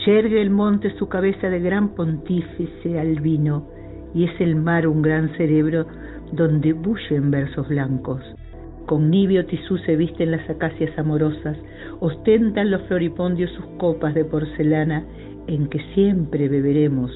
Yergue 0.05 0.43
el 0.43 0.51
monte 0.51 0.95
su 0.99 1.09
cabeza 1.09 1.49
de 1.49 1.61
gran 1.61 1.91
pontífice 1.91 2.99
albino, 2.99 3.67
y 4.15 4.25
es 4.25 4.41
el 4.41 4.57
mar 4.57 4.87
un 4.87 5.01
gran 5.01 5.35
cerebro 5.37 5.87
donde 6.33 6.73
bullen 6.73 7.31
versos 7.31 7.69
blancos. 7.69 8.23
Con 8.87 9.11
nibio 9.11 9.47
tisú 9.47 9.79
se 9.79 9.97
visten 9.97 10.31
las 10.33 10.49
acacias 10.51 10.99
amorosas, 10.99 11.57
ostentan 12.01 12.71
los 12.71 12.83
floripondios 12.83 13.51
sus 13.53 13.67
copas 13.79 14.15
de 14.15 14.25
porcelana, 14.25 15.05
en 15.47 15.69
que 15.69 15.81
siempre 15.95 16.49
beberemos, 16.49 17.11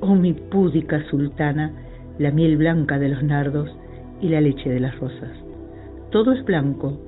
oh 0.00 0.14
mi 0.14 0.32
púdica 0.32 1.02
sultana, 1.10 1.72
la 2.18 2.30
miel 2.30 2.56
blanca 2.56 2.98
de 2.98 3.08
los 3.08 3.22
nardos 3.22 3.70
y 4.20 4.28
la 4.28 4.40
leche 4.40 4.70
de 4.70 4.80
las 4.80 4.98
rosas. 4.98 5.30
Todo 6.10 6.32
es 6.32 6.44
blanco, 6.44 6.98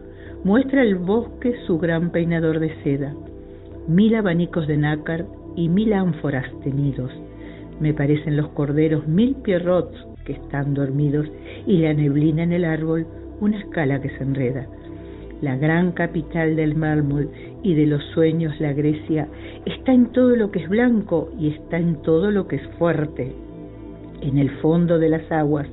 muestra 0.44 0.82
el 0.82 0.96
bosque 0.96 1.54
su 1.66 1.78
gran 1.78 2.10
peinador 2.10 2.60
de 2.60 2.74
seda, 2.82 3.14
mil 3.88 4.14
abanicos 4.14 4.66
de 4.66 4.76
nácar 4.76 5.26
y 5.56 5.68
mil 5.68 5.92
ánforas 5.92 6.46
tenidos. 6.62 7.10
Me 7.80 7.92
parecen 7.94 8.36
los 8.36 8.48
corderos 8.50 9.06
mil 9.06 9.34
pierrots 9.36 9.96
que 10.24 10.34
están 10.34 10.74
dormidos 10.74 11.26
y 11.66 11.78
la 11.78 11.92
neblina 11.92 12.42
en 12.42 12.52
el 12.52 12.64
árbol 12.64 13.06
una 13.40 13.58
escala 13.58 14.00
que 14.00 14.10
se 14.10 14.22
enreda. 14.22 14.66
La 15.40 15.56
gran 15.56 15.92
capital 15.92 16.56
del 16.56 16.74
mármol 16.74 17.30
y 17.62 17.74
de 17.74 17.86
los 17.86 18.02
sueños, 18.14 18.58
la 18.60 18.72
Grecia, 18.72 19.28
está 19.66 19.92
en 19.92 20.06
todo 20.12 20.36
lo 20.36 20.50
que 20.50 20.60
es 20.60 20.68
blanco 20.68 21.30
y 21.38 21.48
está 21.48 21.76
en 21.76 22.00
todo 22.02 22.30
lo 22.30 22.46
que 22.46 22.56
es 22.56 22.66
fuerte. 22.78 23.32
En 24.22 24.38
el 24.38 24.50
fondo 24.60 24.98
de 24.98 25.08
las 25.08 25.30
aguas 25.30 25.66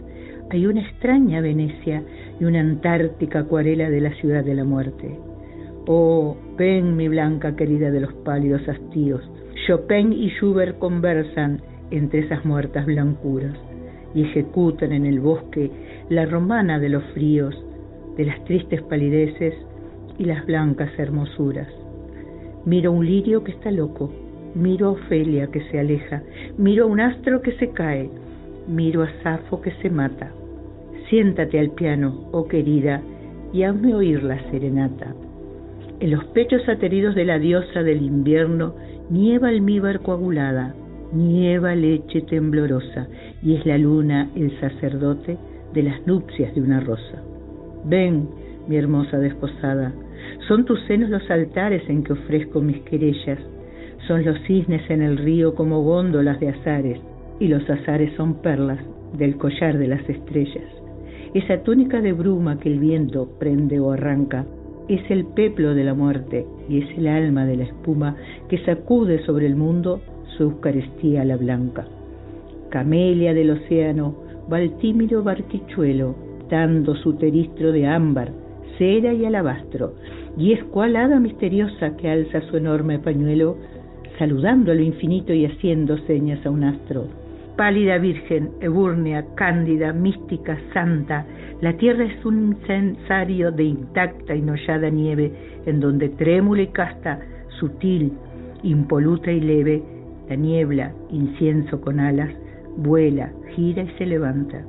hay 0.50 0.66
una 0.66 0.82
extraña 0.82 1.42
Venecia 1.42 2.04
y 2.40 2.44
una 2.44 2.60
antártica 2.60 3.40
acuarela 3.40 3.90
de 3.90 4.02
la 4.02 4.14
ciudad 4.16 4.44
de 4.44 4.56
la 4.56 4.64
muerte. 4.64 5.18
Oh, 5.88 6.36
ven 6.58 6.96
mi 6.98 7.08
blanca 7.08 7.56
querida 7.56 7.92
de 7.92 8.02
los 8.02 8.14
pálidos 8.26 8.68
hastíos. 8.68 9.22
Chopin 9.66 10.12
y 10.12 10.30
Schubert 10.32 10.78
conversan 10.80 11.62
entre 11.92 12.22
esas 12.22 12.44
muertas 12.46 12.86
blancuras 12.86 13.58
y 14.14 14.24
ejecutan 14.24 14.92
en 14.92 15.06
el 15.06 15.20
bosque 15.20 15.72
la 16.10 16.26
romana 16.26 16.80
de 16.80 16.90
los 16.90 17.04
fríos, 17.14 17.56
de 18.18 18.26
las 18.26 18.44
tristes 18.46 18.82
palideces 18.84 19.54
y 20.18 20.26
las 20.26 20.46
blancas 20.46 20.92
hermosuras. 20.98 21.68
Miro 22.66 22.92
un 22.92 23.06
lirio 23.06 23.44
que 23.44 23.52
está 23.52 23.72
loco, 23.72 24.12
miro 24.54 24.88
a 24.88 24.92
Ofelia 24.92 25.48
que 25.48 25.62
se 25.70 25.80
aleja, 25.80 26.22
miro 26.58 26.86
a 26.86 26.88
un 26.88 27.00
astro 27.00 27.42
que 27.42 27.54
se 27.54 27.70
cae, 27.70 28.10
miro 28.68 29.04
a 29.04 29.10
Safo 29.24 29.62
que 29.62 29.72
se 29.82 29.90
mata. 29.90 30.32
Siéntate 31.10 31.60
al 31.60 31.72
piano, 31.72 32.30
oh 32.32 32.48
querida, 32.48 33.02
y 33.54 33.64
hazme 33.64 33.94
oír 33.94 34.24
la 34.24 34.40
serenata. 34.52 35.14
En 36.00 36.12
los 36.12 36.24
pechos 36.26 36.68
ateridos 36.68 37.16
de 37.16 37.26
la 37.26 37.38
diosa 37.38 37.84
del 37.84 38.02
invierno 38.02 38.76
nieva 39.10 39.50
almíbar 39.50 40.00
coagulada, 40.02 40.74
nieva 41.14 41.76
leche 41.76 42.22
temblorosa, 42.22 43.08
y 43.42 43.56
es 43.56 43.66
la 43.66 43.78
luna 43.78 44.30
el 44.36 44.60
sacerdote 44.60 45.38
de 45.74 45.84
las 45.84 46.06
nupcias 46.08 46.54
de 46.56 46.62
una 46.62 46.80
rosa. 46.80 47.22
Ven, 47.86 48.28
mi 48.68 48.78
hermosa 48.78 49.18
desposada, 49.18 49.94
son 50.48 50.66
tus 50.66 50.80
senos 50.88 51.10
los 51.10 51.30
altares 51.30 51.84
en 51.90 52.04
que 52.04 52.14
ofrezco 52.14 52.62
mis 52.62 52.80
querellas, 52.82 53.40
son 54.08 54.26
los 54.26 54.40
cisnes 54.48 54.88
en 54.90 55.02
el 55.02 55.18
río 55.18 55.56
como 55.56 55.84
góndolas 55.84 56.40
de 56.40 56.50
azares, 56.50 57.00
y 57.40 57.48
los 57.48 57.68
azares 57.70 58.14
son 58.16 58.36
perlas 58.42 58.80
del 59.18 59.38
collar 59.38 59.78
de 59.78 59.88
las 59.88 60.08
estrellas. 60.10 60.70
Esa 61.34 61.64
túnica 61.64 62.02
de 62.02 62.14
bruma 62.14 62.60
que 62.60 62.70
el 62.70 62.80
viento 62.80 63.30
prende 63.40 63.80
o 63.80 63.92
arranca, 63.92 64.46
es 64.88 65.02
el 65.10 65.26
peplo 65.26 65.74
de 65.74 65.84
la 65.84 65.94
muerte 65.94 66.46
y 66.68 66.80
es 66.80 66.98
el 66.98 67.08
alma 67.08 67.46
de 67.46 67.58
la 67.58 67.64
espuma 67.64 68.16
que 68.50 68.58
sacude 68.66 69.24
sobre 69.26 69.46
el 69.46 69.56
mundo 69.56 70.02
su 70.36 70.44
Eucaristía 70.44 71.24
la 71.24 71.38
blanca. 71.38 71.86
Camelia 72.70 73.34
del 73.34 73.52
océano, 73.52 74.16
va 74.52 74.62
el 74.62 74.78
tímido 74.78 75.24
barquichuelo, 75.24 76.16
dando 76.50 76.96
su 76.96 77.14
teristro 77.16 77.72
de 77.72 77.88
ámbar, 77.88 78.32
cera 78.78 79.14
y 79.14 79.26
alabastro, 79.26 79.94
y 80.38 80.54
es 80.54 80.64
cual 80.66 80.96
hada 80.96 81.20
misteriosa 81.20 81.96
que 81.98 82.10
alza 82.10 82.42
su 82.50 82.58
enorme 82.58 83.00
pañuelo, 83.00 83.58
saludando 84.18 84.72
a 84.72 84.76
lo 84.76 84.82
infinito 84.82 85.34
y 85.34 85.46
haciendo 85.46 85.98
señas 86.06 86.46
a 86.46 86.50
un 86.50 86.64
astro. 86.64 87.08
Pálida 87.58 87.98
virgen, 87.98 88.52
ebúrnea, 88.62 89.26
cándida, 89.36 89.94
mística, 89.94 90.58
santa, 90.74 91.26
la 91.62 91.74
tierra 91.74 92.06
es 92.06 92.26
un 92.26 92.56
incensario 92.56 93.52
de 93.52 93.64
intacta 93.64 94.34
y 94.34 94.42
nollada 94.42 94.90
nieve, 94.90 95.32
en 95.66 95.80
donde 95.80 96.10
trémula 96.10 96.64
y 96.64 96.68
casta, 96.68 97.20
sutil, 97.60 98.14
impoluta 98.64 99.32
y 99.32 99.42
leve, 99.42 99.84
la 100.30 100.36
niebla, 100.36 100.94
incienso 101.10 101.82
con 101.82 102.00
alas, 102.00 102.30
vuela, 102.78 103.32
gira 103.56 103.84
y 103.84 103.90
se 103.98 104.06
levanta. 104.06 104.64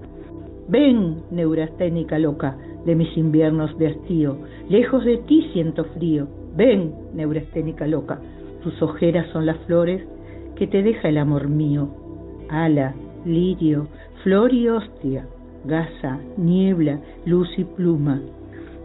Ven, 0.69 1.23
neurasténica 1.31 2.19
loca, 2.19 2.57
de 2.85 2.95
mis 2.97 3.17
inviernos 3.17 3.77
de 3.79 3.89
hastío, 3.89 4.39
lejos 4.69 5.05
de 5.05 5.19
ti 5.19 5.49
siento 5.53 5.85
frío. 5.85 6.27
Ven, 6.57 6.93
neurasténica 7.15 7.87
loca, 7.87 8.21
tus 8.63 8.81
ojeras 8.83 9.27
son 9.33 9.47
las 9.47 9.59
flores 9.67 10.03
que 10.57 10.67
te 10.67 10.83
deja 10.83 11.09
el 11.09 11.19
amor 11.19 11.49
mío. 11.49 11.89
Ala, 12.49 12.95
lirio, 13.25 13.87
flor 14.23 14.53
y 14.53 14.69
hostia, 14.69 15.27
gasa, 15.65 16.19
niebla, 16.37 17.01
luz 17.25 17.49
y 17.57 17.65
pluma. 17.65 18.21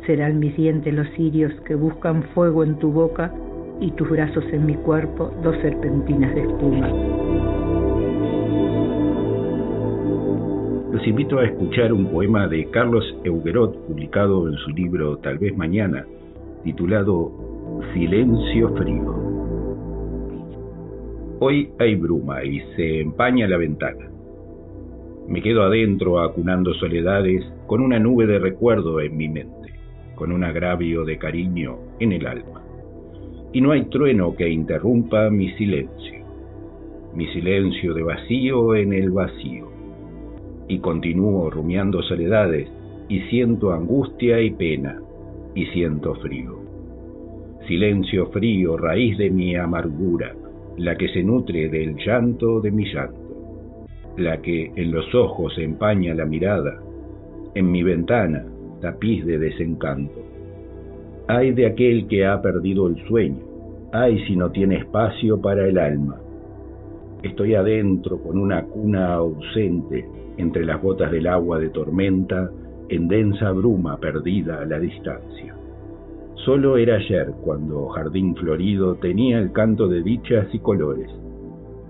Serán 0.06 0.40
mis 0.40 0.56
dientes 0.56 0.94
los 0.94 1.08
cirios 1.12 1.54
que 1.62 1.76
buscan 1.76 2.24
fuego 2.34 2.64
en 2.64 2.76
tu 2.80 2.92
boca 2.92 3.34
y 3.80 3.92
tus 3.92 4.10
brazos 4.10 4.44
en 4.52 4.66
mi 4.66 4.76
cuerpo, 4.76 5.32
dos 5.44 5.56
serpentinas 5.62 6.34
de 6.34 6.42
espuma. 6.42 6.90
Los 10.92 11.06
invito 11.06 11.38
a 11.38 11.46
escuchar 11.46 11.94
un 11.94 12.08
poema 12.08 12.48
de 12.48 12.66
Carlos 12.72 13.06
Euguerot 13.24 13.78
publicado 13.86 14.48
en 14.48 14.56
su 14.56 14.72
libro 14.72 15.18
Tal 15.18 15.38
vez 15.38 15.56
mañana, 15.56 16.06
titulado 16.64 17.32
Silencio 17.94 18.70
frío. 18.76 19.16
Hoy 21.40 21.70
hay 21.78 21.96
bruma 21.96 22.44
y 22.44 22.62
se 22.76 23.02
empaña 23.02 23.48
la 23.48 23.58
ventana. 23.58 24.10
Me 25.28 25.42
quedo 25.42 25.64
adentro 25.64 26.20
acunando 26.20 26.74
soledades 26.74 27.46
con 27.68 27.82
una 27.82 28.00
nube 28.00 28.26
de 28.26 28.40
recuerdo 28.40 29.00
en 29.02 29.16
mi 29.16 29.28
mente, 29.28 29.74
con 30.16 30.32
un 30.32 30.44
agravio 30.44 31.06
de 31.06 31.18
cariño 31.20 31.78
en 32.00 32.14
el 32.14 32.26
alma. 32.26 32.67
Y 33.58 33.62
no 33.62 33.72
hay 33.72 33.86
trueno 33.86 34.36
que 34.36 34.48
interrumpa 34.48 35.32
mi 35.32 35.50
silencio, 35.54 36.24
mi 37.16 37.26
silencio 37.34 37.96
de 37.96 38.04
vacío 38.04 38.76
en 38.76 38.94
el 38.94 39.10
vacío 39.10 39.68
y 40.68 40.78
continúo 40.78 41.50
rumiando 41.50 42.04
soledades 42.04 42.70
y 43.10 43.22
siento 43.32 43.72
angustia 43.72 44.40
y 44.42 44.52
pena 44.52 45.02
y 45.56 45.66
siento 45.74 46.14
frío. 46.18 46.60
Silencio 47.68 48.28
frío, 48.28 48.78
raíz 48.78 49.18
de 49.18 49.32
mi 49.32 49.56
amargura, 49.56 50.36
la 50.78 50.96
que 50.96 51.08
se 51.08 51.24
nutre 51.24 51.68
del 51.68 51.96
llanto 51.96 52.62
de 52.62 52.70
mi 52.70 52.86
llanto, 52.86 54.14
la 54.18 54.40
que 54.40 54.72
en 54.76 54.92
los 54.92 55.16
ojos 55.16 55.58
empaña 55.58 56.14
la 56.14 56.28
mirada, 56.28 56.80
en 57.56 57.72
mi 57.72 57.82
ventana, 57.82 58.46
tapiz 58.82 59.26
de 59.26 59.40
desencanto. 59.40 60.37
Ay 61.30 61.52
de 61.52 61.66
aquel 61.66 62.08
que 62.08 62.26
ha 62.26 62.42
perdido 62.42 62.88
el 62.88 63.06
sueño, 63.06 63.44
ay 63.92 64.24
si 64.26 64.36
no 64.38 64.50
tiene 64.50 64.78
espacio 64.78 65.42
para 65.42 65.68
el 65.68 65.78
alma. 65.78 66.16
Estoy 67.22 67.54
adentro 67.54 68.22
con 68.22 68.38
una 68.38 68.64
cuna 68.64 69.16
ausente, 69.16 70.08
entre 70.38 70.64
las 70.64 70.82
gotas 70.82 71.12
del 71.12 71.28
agua 71.28 71.60
de 71.60 71.70
tormenta, 71.70 72.50
en 72.88 73.10
densa 73.10 73.52
bruma 73.52 73.98
perdida 73.98 74.62
a 74.62 74.66
la 74.66 74.80
distancia. 74.80 75.54
Solo 76.46 76.78
era 76.78 76.96
ayer 76.96 77.28
cuando 77.44 77.88
Jardín 77.90 78.34
Florido 78.34 78.96
tenía 78.96 79.40
el 79.40 79.52
canto 79.52 79.90
de 79.90 80.02
dichas 80.04 80.48
y 80.54 80.60
colores. 80.60 81.12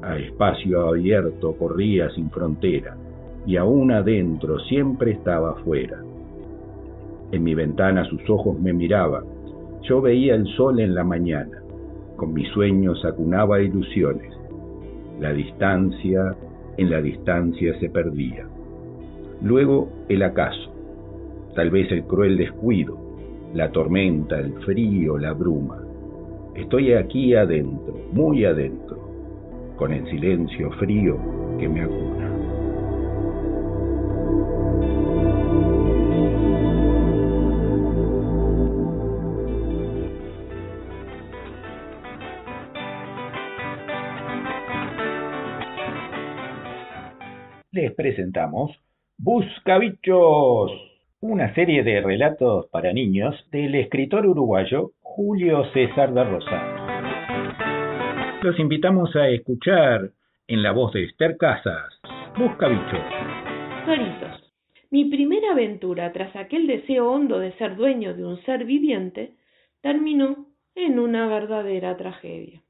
A 0.01 0.17
espacio 0.17 0.87
abierto 0.87 1.55
corría 1.57 2.09
sin 2.09 2.31
frontera, 2.31 2.97
y 3.45 3.57
aún 3.57 3.91
adentro 3.91 4.57
siempre 4.61 5.11
estaba 5.11 5.53
fuera. 5.63 6.06
En 7.31 7.43
mi 7.43 7.53
ventana 7.55 8.05
sus 8.05 8.29
ojos 8.29 8.59
me 8.59 8.73
miraban, 8.73 9.25
yo 9.81 10.01
veía 10.01 10.35
el 10.35 10.47
sol 10.55 10.79
en 10.79 10.95
la 10.95 11.03
mañana, 11.03 11.61
con 12.15 12.33
mis 12.33 12.47
sueños 12.49 13.03
acunaba 13.05 13.61
ilusiones. 13.61 14.33
La 15.19 15.33
distancia 15.33 16.35
en 16.77 16.89
la 16.89 17.01
distancia 17.01 17.77
se 17.79 17.89
perdía. 17.89 18.45
Luego 19.41 19.89
el 20.09 20.23
acaso, 20.23 20.71
tal 21.55 21.69
vez 21.69 21.91
el 21.91 22.03
cruel 22.03 22.37
descuido, 22.37 22.97
la 23.53 23.71
tormenta, 23.71 24.39
el 24.39 24.53
frío, 24.63 25.17
la 25.17 25.33
bruma. 25.33 25.83
Estoy 26.55 26.93
aquí 26.93 27.35
adentro, 27.35 27.95
muy 28.13 28.45
adentro, 28.45 28.97
con 29.75 29.93
el 29.93 30.05
silencio 30.09 30.71
frío 30.71 31.17
que 31.59 31.67
me 31.67 31.81
acuna. 31.81 32.36
Les 47.87 47.95
presentamos 47.95 48.71
Buscabichos, 49.17 50.71
una 51.21 51.53
serie 51.55 51.83
de 51.83 52.01
relatos 52.01 52.67
para 52.67 52.91
niños 52.91 53.33
del 53.49 53.75
escritor 53.75 54.27
uruguayo 54.27 54.91
Julio 55.01 55.63
César 55.71 56.13
da 56.13 56.25
Rosa. 56.25 56.59
Los 58.43 58.59
invitamos 58.59 59.15
a 59.15 59.29
escuchar 59.29 60.11
en 60.47 60.63
la 60.63 60.73
voz 60.73 60.91
de 60.93 61.05
Esther 61.05 61.37
Casas, 61.37 62.01
Buscabichos. 62.37 63.05
Toritos. 63.85 64.53
Mi 64.91 65.05
primera 65.05 65.53
aventura 65.53 66.11
tras 66.11 66.35
aquel 66.35 66.67
deseo 66.67 67.09
hondo 67.09 67.39
de 67.39 67.53
ser 67.53 67.77
dueño 67.77 68.13
de 68.13 68.25
un 68.25 68.41
ser 68.43 68.65
viviente 68.65 69.31
terminó 69.81 70.47
en 70.75 70.99
una 70.99 71.27
verdadera 71.27 71.95
tragedia. 71.95 72.61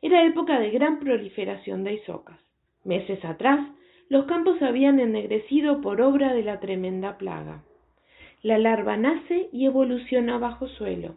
Era 0.00 0.24
época 0.24 0.58
de 0.58 0.70
gran 0.70 1.00
proliferación 1.00 1.84
de 1.84 1.94
isocas. 1.94 2.40
Meses 2.82 3.22
atrás 3.24 3.60
los 4.08 4.26
campos 4.26 4.60
habían 4.62 5.00
ennegrecido 5.00 5.80
por 5.80 6.00
obra 6.00 6.32
de 6.32 6.42
la 6.42 6.60
tremenda 6.60 7.18
plaga. 7.18 7.64
La 8.42 8.58
larva 8.58 8.96
nace 8.96 9.48
y 9.52 9.66
evoluciona 9.66 10.38
bajo 10.38 10.68
suelo. 10.68 11.16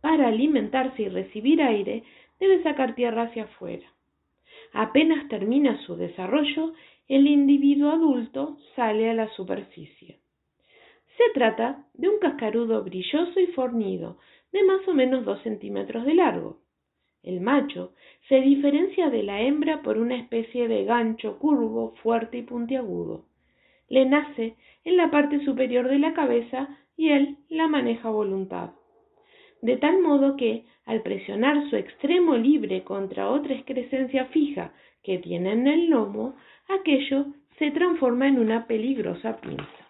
Para 0.00 0.28
alimentarse 0.28 1.02
y 1.02 1.08
recibir 1.08 1.62
aire, 1.62 2.02
debe 2.38 2.62
sacar 2.62 2.94
tierra 2.94 3.22
hacia 3.22 3.44
afuera. 3.44 3.86
Apenas 4.72 5.28
termina 5.28 5.80
su 5.86 5.96
desarrollo, 5.96 6.74
el 7.08 7.26
individuo 7.26 7.90
adulto 7.90 8.58
sale 8.74 9.10
a 9.10 9.14
la 9.14 9.28
superficie. 9.30 10.20
Se 11.16 11.24
trata 11.34 11.86
de 11.94 12.08
un 12.08 12.18
cascarudo 12.18 12.82
brilloso 12.82 13.38
y 13.38 13.46
fornido, 13.48 14.18
de 14.50 14.64
más 14.64 14.86
o 14.88 14.94
menos 14.94 15.24
dos 15.24 15.42
centímetros 15.42 16.04
de 16.04 16.14
largo. 16.14 16.61
El 17.22 17.40
macho 17.40 17.92
se 18.28 18.40
diferencia 18.40 19.08
de 19.08 19.22
la 19.22 19.42
hembra 19.42 19.82
por 19.82 19.96
una 19.96 20.16
especie 20.16 20.66
de 20.66 20.84
gancho 20.84 21.38
curvo, 21.38 21.94
fuerte 22.02 22.38
y 22.38 22.42
puntiagudo. 22.42 23.26
Le 23.88 24.06
nace 24.06 24.56
en 24.84 24.96
la 24.96 25.08
parte 25.10 25.44
superior 25.44 25.88
de 25.88 26.00
la 26.00 26.14
cabeza 26.14 26.76
y 26.96 27.10
él 27.10 27.36
la 27.48 27.68
maneja 27.68 28.08
a 28.08 28.12
voluntad. 28.12 28.70
De 29.60 29.76
tal 29.76 30.00
modo 30.00 30.36
que, 30.36 30.64
al 30.84 31.02
presionar 31.02 31.70
su 31.70 31.76
extremo 31.76 32.36
libre 32.36 32.82
contra 32.82 33.30
otra 33.30 33.54
excrescencia 33.54 34.26
fija 34.26 34.72
que 35.04 35.18
tiene 35.18 35.52
en 35.52 35.68
el 35.68 35.90
lomo, 35.90 36.34
aquello 36.68 37.26
se 37.56 37.70
transforma 37.70 38.26
en 38.26 38.40
una 38.40 38.66
peligrosa 38.66 39.40
pinza. 39.40 39.86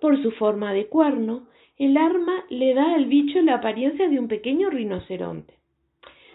Por 0.00 0.22
su 0.22 0.30
forma 0.32 0.72
de 0.72 0.86
cuerno, 0.86 1.48
el 1.78 1.96
arma 1.96 2.44
le 2.48 2.74
da 2.74 2.94
al 2.94 3.06
bicho 3.06 3.40
la 3.42 3.54
apariencia 3.54 4.08
de 4.08 4.20
un 4.20 4.28
pequeño 4.28 4.70
rinoceronte 4.70 5.63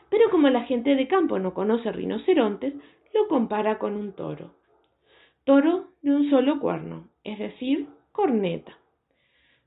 pero 0.09 0.29
como 0.29 0.49
la 0.49 0.63
gente 0.63 0.95
de 0.95 1.07
campo 1.07 1.39
no 1.39 1.53
conoce 1.53 1.91
rinocerontes, 1.91 2.73
lo 3.13 3.27
compara 3.27 3.77
con 3.77 3.95
un 3.95 4.13
toro. 4.13 4.53
Toro 5.43 5.87
de 6.01 6.11
un 6.11 6.29
solo 6.29 6.59
cuerno, 6.59 7.07
es 7.23 7.39
decir, 7.39 7.87
corneta. 8.11 8.77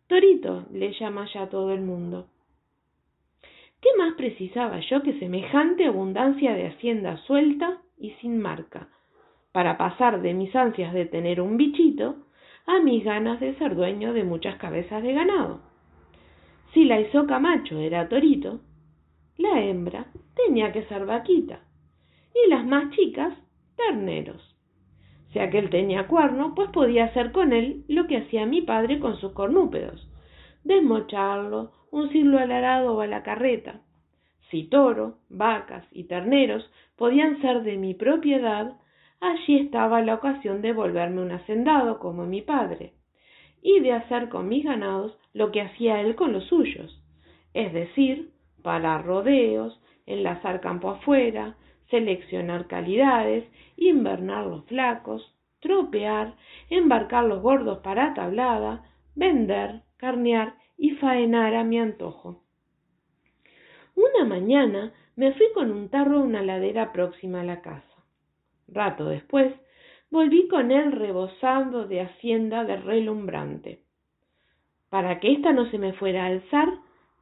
Torito 0.07 0.67
le 0.73 0.93
llama 0.93 1.27
ya 1.33 1.49
todo 1.49 1.73
el 1.73 1.81
mundo. 1.81 2.27
¿Qué 3.81 3.89
más 3.99 4.15
precisaba 4.15 4.79
yo 4.81 5.03
que 5.03 5.19
semejante 5.19 5.87
abundancia 5.87 6.55
de 6.55 6.69
hacienda 6.69 7.17
suelta 7.27 7.79
y 7.99 8.11
sin 8.21 8.41
marca, 8.41 8.89
para 9.51 9.77
pasar 9.77 10.23
de 10.23 10.35
mis 10.35 10.55
ansias 10.55 10.95
de 10.95 11.07
tener 11.07 11.41
un 11.41 11.57
bichito 11.57 12.17
a 12.67 12.79
mis 12.81 13.05
ganas 13.05 13.41
de 13.41 13.55
ser 13.57 13.75
dueño 13.75 14.13
de 14.13 14.23
muchas 14.23 14.57
cabezas 14.57 15.03
de 15.03 15.13
ganado? 15.13 15.61
Si 16.73 16.85
la 16.85 17.01
isoca 17.01 17.39
macho 17.39 17.79
era 17.79 18.09
torito, 18.09 18.61
la 19.39 19.61
hembra 19.61 20.07
tenía 20.35 20.73
que 20.73 20.85
ser 20.85 21.07
vaquita 21.07 21.61
y 22.35 22.49
las 22.51 22.65
más 22.65 22.91
chicas 22.91 23.35
terneros. 23.77 24.53
Si 25.33 25.39
aquel 25.39 25.71
tenía 25.71 26.07
cuerno, 26.07 26.55
pues 26.55 26.71
podía 26.71 27.07
hacer 27.07 27.33
con 27.33 27.53
él 27.53 27.85
lo 27.89 28.07
que 28.07 28.19
hacía 28.19 28.47
mi 28.47 28.61
padre 28.61 28.99
con 28.99 29.17
sus 29.19 29.33
cornúpedos, 29.33 30.07
desmocharlo, 30.65 31.73
uncirlo 31.91 32.39
al 32.39 32.53
arado 32.53 32.95
o 32.95 33.01
a 33.01 33.07
la 33.07 33.23
carreta. 33.23 33.81
Si 34.51 34.65
toro, 34.65 35.19
vacas 35.31 35.87
y 35.93 36.05
terneros 36.05 36.71
podían 36.97 37.41
ser 37.41 37.63
de 37.63 37.79
mi 37.79 37.95
propiedad, 37.95 38.77
allí 39.21 39.59
estaba 39.59 40.03
la 40.03 40.15
ocasión 40.15 40.61
de 40.61 40.73
volverme 40.73 41.23
un 41.23 41.33
hacendado 41.33 41.99
como 41.99 42.27
mi 42.27 42.43
padre, 42.43 42.93
y 43.63 43.81
de 43.81 43.93
hacer 43.93 44.29
con 44.29 44.49
mis 44.49 44.65
ganados 44.65 45.17
lo 45.33 45.51
que 45.53 45.63
hacía 45.63 46.01
él 46.01 46.17
con 46.17 46.33
los 46.33 46.45
suyos, 46.45 47.01
es 47.55 47.73
decir, 47.73 48.32
parar 48.63 49.05
rodeos, 49.05 49.81
enlazar 50.07 50.61
campo 50.61 50.91
afuera, 50.91 51.57
seleccionar 51.91 52.67
calidades, 52.67 53.45
invernar 53.77 54.47
los 54.47 54.65
flacos, 54.67 55.35
tropear, 55.61 56.35
embarcar 56.71 57.25
los 57.25 57.43
gordos 57.43 57.79
para 57.79 58.15
tablada, 58.15 58.85
vender, 59.15 59.83
carnear 59.97 60.55
y 60.77 60.91
faenar 60.93 61.55
a 61.55 61.65
mi 61.65 61.79
antojo. 61.79 62.43
Una 63.95 64.25
mañana 64.25 64.93
me 65.17 65.33
fui 65.33 65.47
con 65.55 65.71
un 65.71 65.89
tarro 65.91 66.19
a 66.19 66.23
una 66.23 66.43
ladera 66.43 66.93
próxima 66.93 67.43
a 67.43 67.45
la 67.45 67.61
casa. 67.61 67.83
Rato 68.69 69.05
después 69.07 69.53
volví 70.11 70.49
con 70.49 70.71
él 70.71 70.93
rebosando 70.93 71.87
de 71.87 72.01
hacienda 72.01 72.65
de 72.65 72.77
relumbrante. 72.77 73.83
Para 74.89 75.21
que 75.21 75.33
ésta 75.33 75.53
no 75.53 75.71
se 75.71 75.79
me 75.79 75.93
fuera 75.93 76.25
a 76.25 76.27
alzar, 76.27 76.69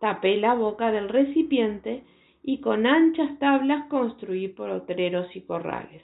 tapé 0.01 0.37
la 0.39 0.55
boca 0.55 0.91
del 0.91 1.09
recipiente 1.09 2.03
y 2.43 2.61
con 2.61 2.87
anchas 2.87 3.39
tablas 3.39 3.87
construí 3.89 4.49
potreros 4.49 5.35
y 5.37 5.43
corrales. 5.43 6.03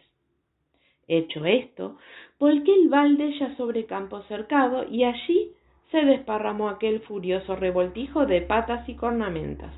Hecho 1.09 1.45
esto, 1.45 1.97
volqué 2.39 2.73
el 2.75 2.89
balde 2.89 3.39
ya 3.39 3.57
sobre 3.57 3.87
campo 3.87 4.23
cercado 4.23 4.87
y 4.89 5.05
allí 5.05 5.53
se 5.91 6.05
desparramó 6.05 6.69
aquel 6.69 7.01
furioso 7.01 7.57
revoltijo 7.57 8.27
de 8.27 8.43
patas 8.43 8.89
y 8.89 8.95
cornamentas. 8.95 9.73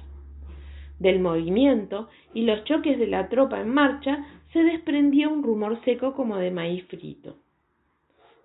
Del 0.98 1.20
movimiento 1.20 2.08
y 2.34 2.42
los 2.42 2.64
choques 2.64 2.98
de 2.98 3.06
la 3.06 3.28
tropa 3.28 3.60
en 3.60 3.68
marcha 3.68 4.26
se 4.52 4.64
desprendía 4.64 5.28
un 5.28 5.42
rumor 5.42 5.80
seco 5.84 6.14
como 6.14 6.38
de 6.38 6.50
maíz 6.50 6.84
frito. 6.86 7.36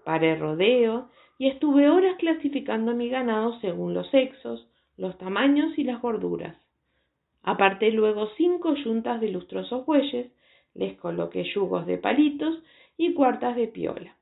Paré 0.04 0.36
rodeo 0.36 1.10
y 1.40 1.48
estuve 1.48 1.90
horas 1.90 2.16
clasificando 2.20 2.94
mi 2.94 3.10
ganado 3.10 3.60
según 3.62 3.94
los 3.94 4.08
sexos, 4.10 4.68
los 4.98 5.18
tamaños 5.18 5.78
y 5.78 5.84
las 5.84 6.02
gorduras. 6.02 6.56
Aparté 7.42 7.92
luego 7.92 8.30
cinco 8.38 8.74
yuntas 8.76 9.20
de 9.20 9.30
lustrosos 9.30 9.86
bueyes, 9.86 10.32
les 10.74 10.98
coloqué 10.98 11.44
yugos 11.44 11.86
de 11.86 11.98
palitos 11.98 12.64
y 12.98 13.14
cuartas 13.14 13.56
de 13.56 13.68
piola. 13.68 14.16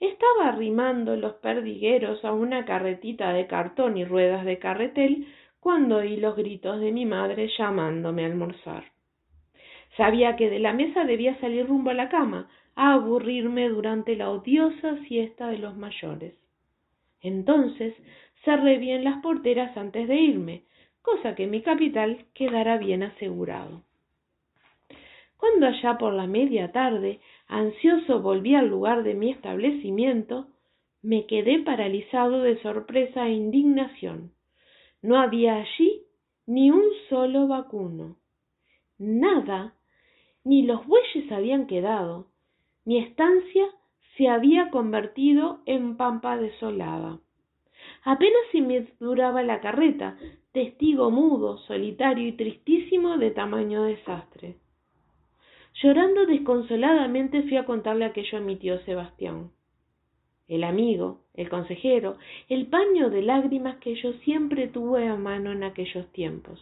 Estaba 0.00 0.48
arrimando 0.48 1.14
los 1.14 1.34
perdigueros 1.34 2.24
a 2.24 2.32
una 2.32 2.64
carretita 2.64 3.32
de 3.32 3.46
cartón 3.46 3.96
y 3.96 4.04
ruedas 4.04 4.44
de 4.44 4.58
carretel 4.58 5.28
cuando 5.60 5.98
oí 5.98 6.16
los 6.16 6.34
gritos 6.34 6.80
de 6.80 6.90
mi 6.90 7.06
madre 7.06 7.48
llamándome 7.56 8.24
a 8.24 8.26
almorzar. 8.26 8.84
Sabía 9.96 10.34
que 10.36 10.50
de 10.50 10.58
la 10.58 10.72
mesa 10.72 11.04
debía 11.04 11.38
salir 11.38 11.68
rumbo 11.68 11.90
a 11.90 11.94
la 11.94 12.08
cama, 12.08 12.48
a 12.74 12.94
aburrirme 12.94 13.68
durante 13.68 14.16
la 14.16 14.30
odiosa 14.30 14.96
siesta 15.06 15.48
de 15.48 15.58
los 15.58 15.76
mayores. 15.76 16.34
Entonces 17.20 17.94
cerré 18.44 18.78
bien 18.78 19.04
las 19.04 19.22
porteras 19.22 19.76
antes 19.76 20.08
de 20.08 20.16
irme, 20.16 20.64
cosa 21.02 21.34
que 21.34 21.46
mi 21.46 21.62
capital 21.62 22.26
quedara 22.34 22.78
bien 22.78 23.02
asegurado. 23.02 23.82
Cuando 25.36 25.66
allá 25.66 25.98
por 25.98 26.12
la 26.12 26.26
media 26.26 26.70
tarde, 26.70 27.20
ansioso 27.48 28.22
volví 28.22 28.54
al 28.54 28.68
lugar 28.68 29.02
de 29.02 29.14
mi 29.14 29.30
establecimiento, 29.30 30.46
me 31.02 31.26
quedé 31.26 31.58
paralizado 31.58 32.42
de 32.42 32.62
sorpresa 32.62 33.26
e 33.26 33.32
indignación. 33.32 34.32
No 35.02 35.18
había 35.20 35.56
allí 35.56 36.02
ni 36.46 36.70
un 36.70 36.84
solo 37.08 37.48
vacuno. 37.48 38.16
Nada, 38.98 39.74
ni 40.44 40.62
los 40.62 40.86
bueyes 40.86 41.30
habían 41.32 41.66
quedado. 41.66 42.28
Mi 42.84 42.98
estancia 42.98 43.66
se 44.16 44.28
había 44.28 44.70
convertido 44.70 45.60
en 45.66 45.96
pampa 45.96 46.36
desolada. 46.36 47.18
Apenas 48.04 48.42
si 48.50 48.60
me 48.60 48.88
duraba 48.98 49.42
la 49.42 49.60
carreta, 49.60 50.18
testigo 50.52 51.10
mudo, 51.10 51.58
solitario 51.58 52.26
y 52.26 52.32
tristísimo 52.32 53.16
de 53.16 53.30
tamaño 53.30 53.84
desastre. 53.84 54.56
Llorando 55.74 56.26
desconsoladamente 56.26 57.42
fui 57.42 57.56
a 57.56 57.64
contarle 57.64 58.04
aquello 58.04 58.38
a 58.38 58.40
mi 58.40 58.56
tío 58.56 58.78
Sebastián. 58.80 59.50
El 60.48 60.64
amigo, 60.64 61.20
el 61.34 61.48
consejero, 61.48 62.18
el 62.48 62.66
paño 62.66 63.08
de 63.08 63.22
lágrimas 63.22 63.76
que 63.76 63.94
yo 63.94 64.12
siempre 64.24 64.66
tuve 64.66 65.06
a 65.06 65.16
mano 65.16 65.52
en 65.52 65.62
aquellos 65.62 66.06
tiempos. 66.12 66.60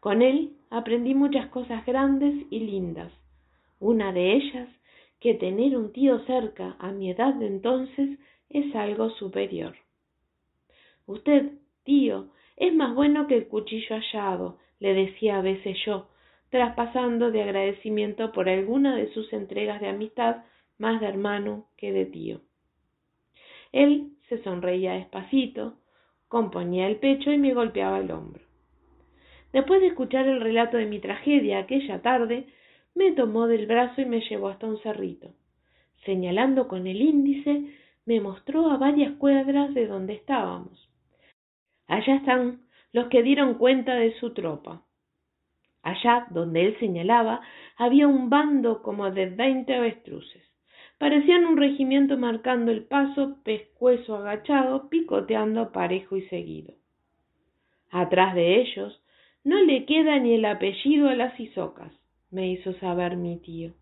Con 0.00 0.22
él 0.22 0.52
aprendí 0.70 1.14
muchas 1.14 1.48
cosas 1.48 1.84
grandes 1.84 2.34
y 2.50 2.60
lindas. 2.60 3.12
Una 3.80 4.12
de 4.12 4.34
ellas, 4.34 4.68
que 5.18 5.34
tener 5.34 5.76
un 5.76 5.92
tío 5.92 6.20
cerca 6.26 6.76
a 6.78 6.92
mi 6.92 7.10
edad 7.10 7.34
de 7.34 7.46
entonces 7.46 8.18
es 8.50 8.74
algo 8.76 9.10
superior. 9.10 9.74
Usted, 11.08 11.52
tío, 11.84 12.28
es 12.58 12.74
más 12.74 12.94
bueno 12.94 13.26
que 13.26 13.34
el 13.34 13.48
cuchillo 13.48 13.96
hallado, 13.96 14.58
le 14.78 14.92
decía 14.92 15.38
a 15.38 15.42
veces 15.42 15.78
yo, 15.86 16.10
traspasando 16.50 17.30
de 17.30 17.42
agradecimiento 17.42 18.30
por 18.30 18.46
alguna 18.46 18.94
de 18.94 19.10
sus 19.14 19.32
entregas 19.32 19.80
de 19.80 19.88
amistad 19.88 20.44
más 20.76 21.00
de 21.00 21.06
hermano 21.06 21.64
que 21.78 21.92
de 21.92 22.04
tío. 22.04 22.42
Él 23.72 24.10
se 24.28 24.42
sonreía 24.42 24.92
despacito, 24.92 25.78
componía 26.28 26.86
el 26.86 26.96
pecho 26.96 27.32
y 27.32 27.38
me 27.38 27.54
golpeaba 27.54 28.00
el 28.00 28.10
hombro. 28.10 28.44
Después 29.50 29.80
de 29.80 29.86
escuchar 29.86 30.28
el 30.28 30.42
relato 30.42 30.76
de 30.76 30.84
mi 30.84 30.98
tragedia 30.98 31.60
aquella 31.60 32.02
tarde, 32.02 32.48
me 32.94 33.12
tomó 33.12 33.46
del 33.46 33.66
brazo 33.66 34.02
y 34.02 34.04
me 34.04 34.20
llevó 34.20 34.48
hasta 34.48 34.66
un 34.66 34.78
cerrito. 34.82 35.32
Señalando 36.04 36.68
con 36.68 36.86
el 36.86 37.00
índice, 37.00 37.64
me 38.04 38.20
mostró 38.20 38.70
a 38.70 38.76
varias 38.76 39.12
cuadras 39.12 39.72
de 39.72 39.86
donde 39.86 40.12
estábamos. 40.12 40.87
Allá 41.88 42.16
están 42.16 42.60
los 42.92 43.08
que 43.08 43.22
dieron 43.22 43.54
cuenta 43.54 43.94
de 43.94 44.12
su 44.20 44.32
tropa. 44.34 44.82
Allá 45.82 46.26
donde 46.30 46.66
él 46.66 46.76
señalaba 46.78 47.40
había 47.76 48.06
un 48.06 48.28
bando 48.28 48.82
como 48.82 49.10
de 49.10 49.26
veinte 49.26 49.74
avestruces. 49.74 50.42
Parecían 50.98 51.46
un 51.46 51.56
regimiento 51.56 52.18
marcando 52.18 52.72
el 52.72 52.84
paso, 52.84 53.38
pescuezo 53.42 54.16
agachado, 54.16 54.88
picoteando 54.88 55.72
parejo 55.72 56.16
y 56.16 56.22
seguido. 56.28 56.74
Atrás 57.90 58.34
de 58.34 58.60
ellos 58.60 59.02
no 59.44 59.62
le 59.62 59.86
queda 59.86 60.18
ni 60.18 60.34
el 60.34 60.44
apellido 60.44 61.08
a 61.08 61.14
las 61.14 61.38
isocas, 61.40 61.92
me 62.30 62.50
hizo 62.50 62.74
saber 62.74 63.16
mi 63.16 63.38
tío. 63.38 63.72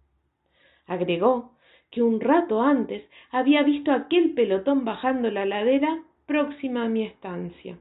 Agregó 0.87 1.57
que 1.91 2.03
un 2.03 2.21
rato 2.21 2.63
antes 2.63 3.09
había 3.31 3.63
visto 3.63 3.91
aquel 3.91 4.35
pelotón 4.35 4.85
bajando 4.85 5.31
la 5.31 5.47
ladera 5.47 6.05
próxima 6.27 6.85
a 6.85 6.89
mi 6.89 7.03
estancia. 7.05 7.79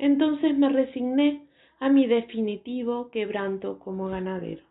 Entonces 0.00 0.56
me 0.56 0.70
resigné 0.70 1.42
a 1.78 1.90
mi 1.90 2.06
definitivo 2.06 3.10
quebranto 3.10 3.78
como 3.78 4.08
ganadero. 4.08 4.62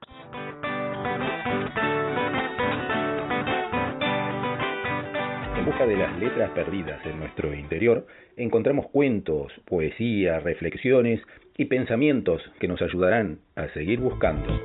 En 5.56 5.66
busca 5.66 5.86
de 5.86 5.98
las 5.98 6.18
letras 6.20 6.50
perdidas 6.52 7.06
en 7.06 7.20
nuestro 7.20 7.54
interior, 7.54 8.08
encontramos 8.38 8.88
cuentos, 8.88 9.54
poesía, 9.66 10.40
reflexiones 10.40 11.22
y 11.58 11.66
pensamientos 11.66 12.42
que 12.60 12.68
nos 12.68 12.82
ayudarán 12.82 13.38
a 13.56 13.68
seguir 13.70 14.00
buscando. 14.00 14.60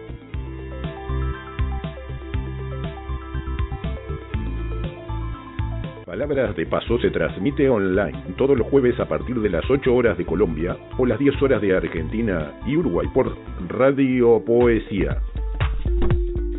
Palabras 6.14 6.54
de 6.54 6.64
Paso 6.64 6.96
se 7.00 7.10
transmite 7.10 7.68
online 7.68 8.36
todos 8.38 8.56
los 8.56 8.68
jueves 8.68 9.00
a 9.00 9.08
partir 9.08 9.34
de 9.40 9.50
las 9.50 9.68
8 9.68 9.92
horas 9.92 10.16
de 10.16 10.24
Colombia 10.24 10.76
o 10.96 11.06
las 11.06 11.18
10 11.18 11.42
horas 11.42 11.60
de 11.60 11.74
Argentina 11.74 12.52
y 12.64 12.76
Uruguay 12.76 13.08
por 13.12 13.36
Radio 13.66 14.40
Poesía. 14.46 15.20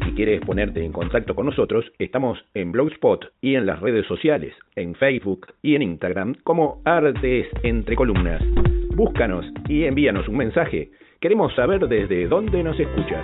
Si 0.04 0.12
quieres 0.12 0.41
ponerte 0.41 0.84
en 0.84 0.91
contacto 0.91 1.36
con 1.36 1.46
nosotros, 1.46 1.86
estamos 2.00 2.38
en 2.54 2.74
Blogspot 2.74 3.32
y 3.39 3.56
en 3.56 3.65
las 3.65 3.80
redes 3.80 4.06
sociales, 4.08 4.54
en 4.76 4.94
Facebook 4.94 5.48
y 5.62 5.76
en 5.76 5.84
Instagram 5.84 6.36
como 6.44 6.82
Artes 6.84 7.48
Entre 7.63 7.96
Columnas. 7.96 8.44
Búscanos 8.94 9.46
y 9.70 9.86
envíanos 9.86 10.28
un 10.28 10.36
mensaje. 10.36 10.91
Queremos 11.22 11.56
saber 11.56 11.88
desde 11.88 12.28
dónde 12.28 12.62
nos 12.62 12.78
escuchas. 12.78 13.24